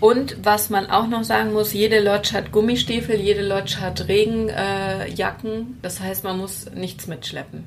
Und 0.00 0.36
was 0.42 0.70
man 0.70 0.90
auch 0.90 1.06
noch 1.06 1.13
sagen 1.22 1.52
muss, 1.52 1.72
jede 1.72 2.00
Lodge 2.00 2.32
hat 2.32 2.50
Gummistiefel, 2.50 3.20
jede 3.20 3.46
Lodge 3.46 3.76
hat 3.80 4.08
Regenjacken. 4.08 5.60
Äh, 5.60 5.64
das 5.82 6.00
heißt, 6.00 6.24
man 6.24 6.38
muss 6.38 6.66
nichts 6.74 7.06
mitschleppen. 7.06 7.64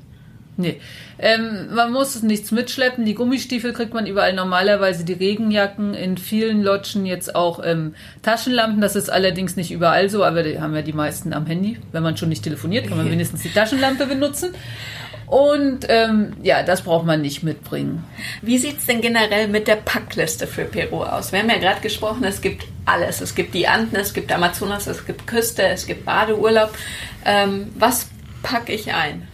Nee. 0.58 0.80
Ähm, 1.20 1.68
man 1.72 1.92
muss 1.92 2.20
nichts 2.24 2.50
mitschleppen. 2.50 3.04
Die 3.04 3.14
Gummistiefel 3.14 3.72
kriegt 3.72 3.94
man 3.94 4.06
überall 4.06 4.32
normalerweise, 4.32 5.04
die 5.04 5.12
Regenjacken, 5.12 5.94
in 5.94 6.18
vielen 6.18 6.64
Lodgen 6.64 7.06
jetzt 7.06 7.36
auch 7.36 7.60
ähm, 7.64 7.94
Taschenlampen. 8.22 8.80
Das 8.80 8.96
ist 8.96 9.08
allerdings 9.08 9.54
nicht 9.54 9.70
überall 9.70 10.10
so, 10.10 10.24
aber 10.24 10.42
die 10.42 10.60
haben 10.60 10.74
ja 10.74 10.82
die 10.82 10.92
meisten 10.92 11.32
am 11.32 11.46
Handy. 11.46 11.78
Wenn 11.92 12.02
man 12.02 12.16
schon 12.16 12.28
nicht 12.28 12.42
telefoniert, 12.42 12.88
kann 12.88 12.98
man 12.98 13.08
wenigstens 13.10 13.42
die 13.42 13.52
Taschenlampe 13.52 14.06
benutzen. 14.06 14.50
Und 15.28 15.80
ähm, 15.88 16.36
ja, 16.42 16.62
das 16.62 16.82
braucht 16.82 17.04
man 17.04 17.20
nicht 17.20 17.42
mitbringen. 17.42 18.04
Wie 18.40 18.56
sieht 18.56 18.78
es 18.78 18.86
denn 18.86 19.02
generell 19.02 19.48
mit 19.48 19.68
der 19.68 19.76
Packliste 19.76 20.46
für 20.46 20.64
Peru 20.64 21.02
aus? 21.02 21.32
Wir 21.32 21.40
haben 21.40 21.50
ja 21.50 21.58
gerade 21.58 21.80
gesprochen, 21.80 22.24
es 22.24 22.40
gibt 22.40 22.64
alles. 22.86 23.20
Es 23.20 23.34
gibt 23.34 23.54
die 23.54 23.68
Anden, 23.68 23.96
es 23.96 24.14
gibt 24.14 24.32
Amazonas, 24.32 24.86
es 24.86 25.04
gibt 25.04 25.26
Küste, 25.26 25.62
es 25.64 25.86
gibt 25.86 26.06
Badeurlaub. 26.06 26.70
Ähm, 27.26 27.70
was 27.76 28.08
packe 28.42 28.72
ich 28.72 28.92
ein? 28.94 29.28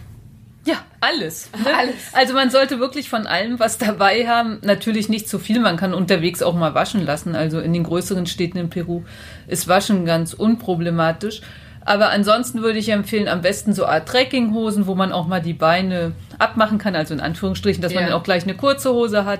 Ja, 0.65 0.83
alles. 0.99 1.49
Ne? 1.63 1.73
Alles. 1.77 1.95
Also 2.13 2.33
man 2.33 2.49
sollte 2.49 2.79
wirklich 2.79 3.07
von 3.07 3.27
allem 3.27 3.59
was 3.59 3.77
dabei 3.77 4.27
haben. 4.27 4.59
Natürlich 4.63 5.07
nicht 5.07 5.29
zu 5.29 5.39
viel. 5.39 5.59
Man 5.59 5.77
kann 5.77 5.93
unterwegs 5.93 6.41
auch 6.41 6.55
mal 6.55 6.73
waschen 6.73 7.05
lassen. 7.05 7.35
Also 7.35 7.59
in 7.59 7.71
den 7.71 7.83
größeren 7.83 8.25
Städten 8.25 8.57
in 8.57 8.69
Peru 8.69 9.03
ist 9.47 9.67
Waschen 9.67 10.05
ganz 10.05 10.33
unproblematisch. 10.33 11.41
Aber 11.85 12.09
ansonsten 12.09 12.63
würde 12.63 12.79
ich 12.79 12.89
empfehlen, 12.89 13.27
am 13.27 13.41
besten 13.41 13.73
so 13.73 13.85
Art 13.85 14.07
Trekkinghosen, 14.07 14.87
wo 14.87 14.95
man 14.95 15.11
auch 15.11 15.27
mal 15.27 15.39
die 15.39 15.53
Beine 15.53 16.13
abmachen 16.39 16.79
kann, 16.79 16.95
also 16.95 17.13
in 17.13 17.19
Anführungsstrichen, 17.19 17.81
dass 17.81 17.93
ja. 17.93 18.01
man 18.01 18.09
dann 18.09 18.19
auch 18.19 18.23
gleich 18.23 18.43
eine 18.43 18.55
kurze 18.55 18.91
Hose 18.91 19.25
hat. 19.25 19.39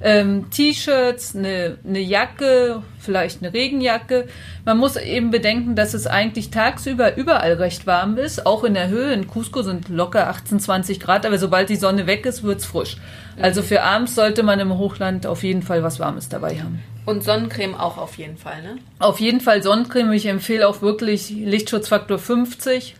ähm, 0.00 0.48
T-Shirts, 0.50 1.36
eine, 1.36 1.78
eine 1.86 1.98
Jacke, 1.98 2.82
vielleicht 2.98 3.42
eine 3.42 3.52
Regenjacke. 3.52 4.28
Man 4.64 4.78
muss 4.78 4.96
eben 4.96 5.30
bedenken, 5.30 5.74
dass 5.74 5.92
es 5.92 6.06
eigentlich 6.06 6.50
tagsüber 6.50 7.16
überall 7.16 7.54
recht 7.54 7.86
warm 7.86 8.16
ist, 8.16 8.46
auch 8.46 8.64
in 8.64 8.74
der 8.74 8.88
Höhe. 8.88 9.12
In 9.12 9.26
Cusco 9.26 9.62
sind 9.62 9.88
locker 9.88 10.28
18, 10.28 10.60
20 10.60 11.00
Grad, 11.00 11.26
aber 11.26 11.38
sobald 11.38 11.68
die 11.68 11.76
Sonne 11.76 12.06
weg 12.06 12.24
ist, 12.24 12.44
wird's 12.44 12.64
frisch. 12.64 12.96
Also 13.40 13.62
für 13.62 13.82
abends 13.82 14.14
sollte 14.14 14.42
man 14.42 14.60
im 14.60 14.78
Hochland 14.78 15.26
auf 15.26 15.42
jeden 15.42 15.62
Fall 15.62 15.82
was 15.82 15.98
Warmes 15.98 16.28
dabei 16.28 16.60
haben. 16.60 16.82
Und 17.10 17.24
Sonnencreme 17.24 17.74
auch 17.74 17.98
auf 17.98 18.16
jeden 18.18 18.36
Fall, 18.36 18.62
ne? 18.62 18.76
Auf 18.98 19.20
jeden 19.20 19.40
Fall 19.40 19.62
Sonnencreme. 19.62 20.12
Ich 20.12 20.26
empfehle 20.26 20.66
auch 20.68 20.82
wirklich 20.82 21.30
Lichtschutzfaktor 21.30 22.18
50. 22.18 22.96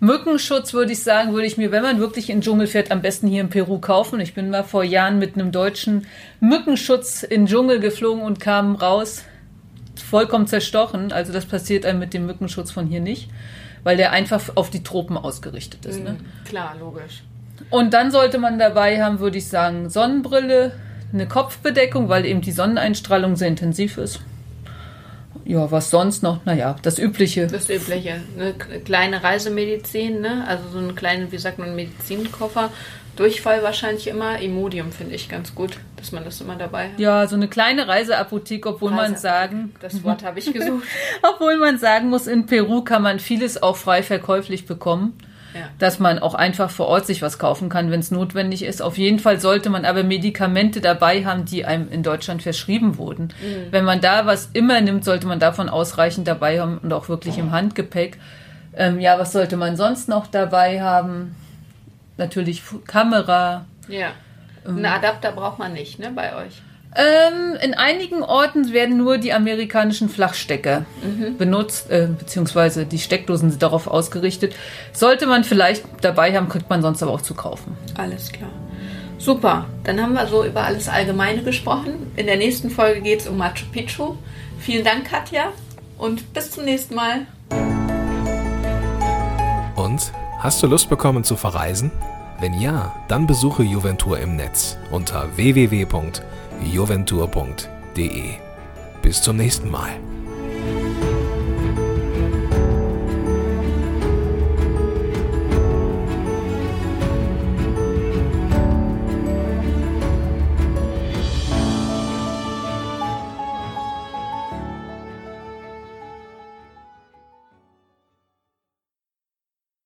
Mückenschutz 0.00 0.74
würde 0.74 0.92
ich 0.92 1.02
sagen, 1.02 1.32
würde 1.32 1.46
ich 1.46 1.56
mir, 1.56 1.70
wenn 1.72 1.82
man 1.82 1.98
wirklich 1.98 2.28
in 2.28 2.38
den 2.38 2.42
Dschungel 2.42 2.66
fährt, 2.66 2.90
am 2.90 3.00
besten 3.00 3.26
hier 3.28 3.40
in 3.40 3.48
Peru 3.48 3.78
kaufen. 3.78 4.20
Ich 4.20 4.34
bin 4.34 4.50
mal 4.50 4.64
vor 4.64 4.84
Jahren 4.84 5.18
mit 5.18 5.34
einem 5.34 5.52
deutschen 5.52 6.06
Mückenschutz 6.40 7.22
in 7.22 7.42
den 7.42 7.46
Dschungel 7.46 7.80
geflogen 7.80 8.22
und 8.22 8.40
kam 8.40 8.74
raus 8.74 9.24
vollkommen 10.10 10.46
zerstochen. 10.46 11.12
Also 11.12 11.32
das 11.32 11.46
passiert 11.46 11.86
einem 11.86 12.00
mit 12.00 12.12
dem 12.12 12.26
Mückenschutz 12.26 12.70
von 12.70 12.86
hier 12.86 13.00
nicht, 13.00 13.30
weil 13.82 13.96
der 13.96 14.12
einfach 14.12 14.42
auf 14.56 14.70
die 14.70 14.82
Tropen 14.82 15.16
ausgerichtet 15.16 15.86
ist. 15.86 16.02
Ne? 16.02 16.14
Mhm, 16.14 16.44
Klar, 16.44 16.74
logisch. 16.78 17.22
Und 17.70 17.94
dann 17.94 18.10
sollte 18.10 18.38
man 18.38 18.58
dabei 18.58 19.02
haben, 19.02 19.20
würde 19.20 19.38
ich 19.38 19.48
sagen, 19.48 19.88
Sonnenbrille, 19.88 20.72
eine 21.14 21.26
Kopfbedeckung, 21.28 22.08
weil 22.08 22.26
eben 22.26 22.40
die 22.40 22.52
Sonneneinstrahlung 22.52 23.36
sehr 23.36 23.48
intensiv 23.48 23.96
ist. 23.98 24.20
Ja, 25.46 25.70
was 25.70 25.90
sonst 25.90 26.22
noch? 26.22 26.44
Naja, 26.46 26.76
das 26.82 26.98
Übliche. 26.98 27.46
Das 27.46 27.68
Übliche. 27.68 28.20
Eine 28.38 28.54
kleine 28.54 29.22
Reisemedizin, 29.22 30.20
ne? 30.20 30.44
Also 30.48 30.68
so 30.70 30.78
einen 30.78 30.94
kleinen, 30.94 31.30
wie 31.32 31.38
sagt 31.38 31.58
man, 31.58 31.74
Medizinkoffer. 31.76 32.70
Durchfall 33.16 33.62
wahrscheinlich 33.62 34.08
immer. 34.08 34.40
Imodium 34.40 34.90
finde 34.90 35.14
ich 35.14 35.28
ganz 35.28 35.54
gut, 35.54 35.78
dass 35.96 36.12
man 36.12 36.24
das 36.24 36.40
immer 36.40 36.56
dabei 36.56 36.88
hat. 36.90 36.98
Ja, 36.98 37.26
so 37.28 37.36
eine 37.36 37.46
kleine 37.46 37.86
Reiseapotheke, 37.86 38.70
obwohl 38.70 38.90
man 38.90 39.12
Reiseapotheke. 39.12 39.20
sagen, 39.56 39.72
Das 39.80 40.02
Wort 40.02 40.24
habe 40.24 40.38
ich 40.38 40.52
gesucht. 40.52 40.84
obwohl 41.22 41.58
man 41.58 41.78
sagen 41.78 42.08
muss, 42.08 42.26
in 42.26 42.46
Peru 42.46 42.82
kann 42.82 43.02
man 43.02 43.20
vieles 43.20 43.62
auch 43.62 43.76
frei 43.76 44.02
verkäuflich 44.02 44.66
bekommen. 44.66 45.12
Ja. 45.54 45.68
dass 45.78 46.00
man 46.00 46.18
auch 46.18 46.34
einfach 46.34 46.68
vor 46.68 46.88
Ort 46.88 47.06
sich 47.06 47.22
was 47.22 47.38
kaufen 47.38 47.68
kann, 47.68 47.92
wenn 47.92 48.00
es 48.00 48.10
notwendig 48.10 48.64
ist. 48.64 48.82
Auf 48.82 48.98
jeden 48.98 49.20
Fall 49.20 49.38
sollte 49.38 49.70
man 49.70 49.84
aber 49.84 50.02
Medikamente 50.02 50.80
dabei 50.80 51.24
haben, 51.24 51.44
die 51.44 51.64
einem 51.64 51.88
in 51.90 52.02
Deutschland 52.02 52.42
verschrieben 52.42 52.98
wurden. 52.98 53.32
Wenn 53.70 53.84
man 53.84 54.00
da 54.00 54.26
was 54.26 54.50
immer 54.52 54.80
nimmt, 54.80 55.04
sollte 55.04 55.28
man 55.28 55.38
davon 55.38 55.68
ausreichend 55.68 56.26
dabei 56.26 56.60
haben 56.60 56.78
und 56.78 56.92
auch 56.92 57.08
wirklich 57.08 57.38
im 57.38 57.52
Handgepäck. 57.52 58.18
Ähm, 58.76 58.98
ja, 58.98 59.16
was 59.16 59.30
sollte 59.30 59.56
man 59.56 59.76
sonst 59.76 60.08
noch 60.08 60.26
dabei 60.26 60.82
haben? 60.82 61.36
Natürlich 62.16 62.62
Kamera. 62.86 63.66
Ja. 63.86 64.08
Einen 64.66 64.86
Adapter 64.86 65.30
braucht 65.30 65.60
man 65.60 65.72
nicht, 65.72 65.98
ne, 66.00 66.10
bei 66.12 66.34
euch. 66.34 66.62
Ähm, 66.96 67.56
in 67.60 67.74
einigen 67.74 68.22
Orten 68.22 68.72
werden 68.72 68.96
nur 68.96 69.18
die 69.18 69.32
amerikanischen 69.32 70.08
Flachstecker 70.08 70.86
benutzt, 71.38 71.90
äh, 71.90 72.08
beziehungsweise 72.16 72.86
die 72.86 73.00
Steckdosen 73.00 73.50
sind 73.50 73.62
darauf 73.62 73.88
ausgerichtet. 73.88 74.54
Sollte 74.92 75.26
man 75.26 75.42
vielleicht 75.42 75.84
dabei 76.02 76.36
haben, 76.36 76.48
kriegt 76.48 76.70
man 76.70 76.82
sonst 76.82 77.02
aber 77.02 77.12
auch 77.12 77.22
zu 77.22 77.34
kaufen. 77.34 77.76
Alles 77.96 78.30
klar. 78.30 78.50
Super. 79.18 79.66
Dann 79.82 80.00
haben 80.00 80.12
wir 80.12 80.26
so 80.26 80.44
über 80.44 80.62
alles 80.62 80.88
Allgemeine 80.88 81.42
gesprochen. 81.42 82.12
In 82.14 82.26
der 82.26 82.36
nächsten 82.36 82.70
Folge 82.70 83.00
geht 83.00 83.20
es 83.20 83.26
um 83.26 83.38
Machu 83.38 83.64
Picchu. 83.72 84.14
Vielen 84.60 84.84
Dank, 84.84 85.06
Katja. 85.10 85.52
Und 85.98 86.32
bis 86.32 86.50
zum 86.52 86.64
nächsten 86.64 86.94
Mal. 86.94 87.26
Und 89.76 90.12
hast 90.38 90.62
du 90.62 90.66
Lust 90.66 90.88
bekommen 90.88 91.24
zu 91.24 91.36
verreisen? 91.36 91.90
Wenn 92.40 92.60
ja, 92.60 92.94
dann 93.08 93.26
besuche 93.26 93.62
Juventur 93.62 94.18
im 94.18 94.36
Netz 94.36 94.76
unter 94.90 95.28
www.juventur.de. 96.60 98.34
Bis 99.02 99.22
zum 99.22 99.36
nächsten 99.36 99.70
Mal. 99.70 99.98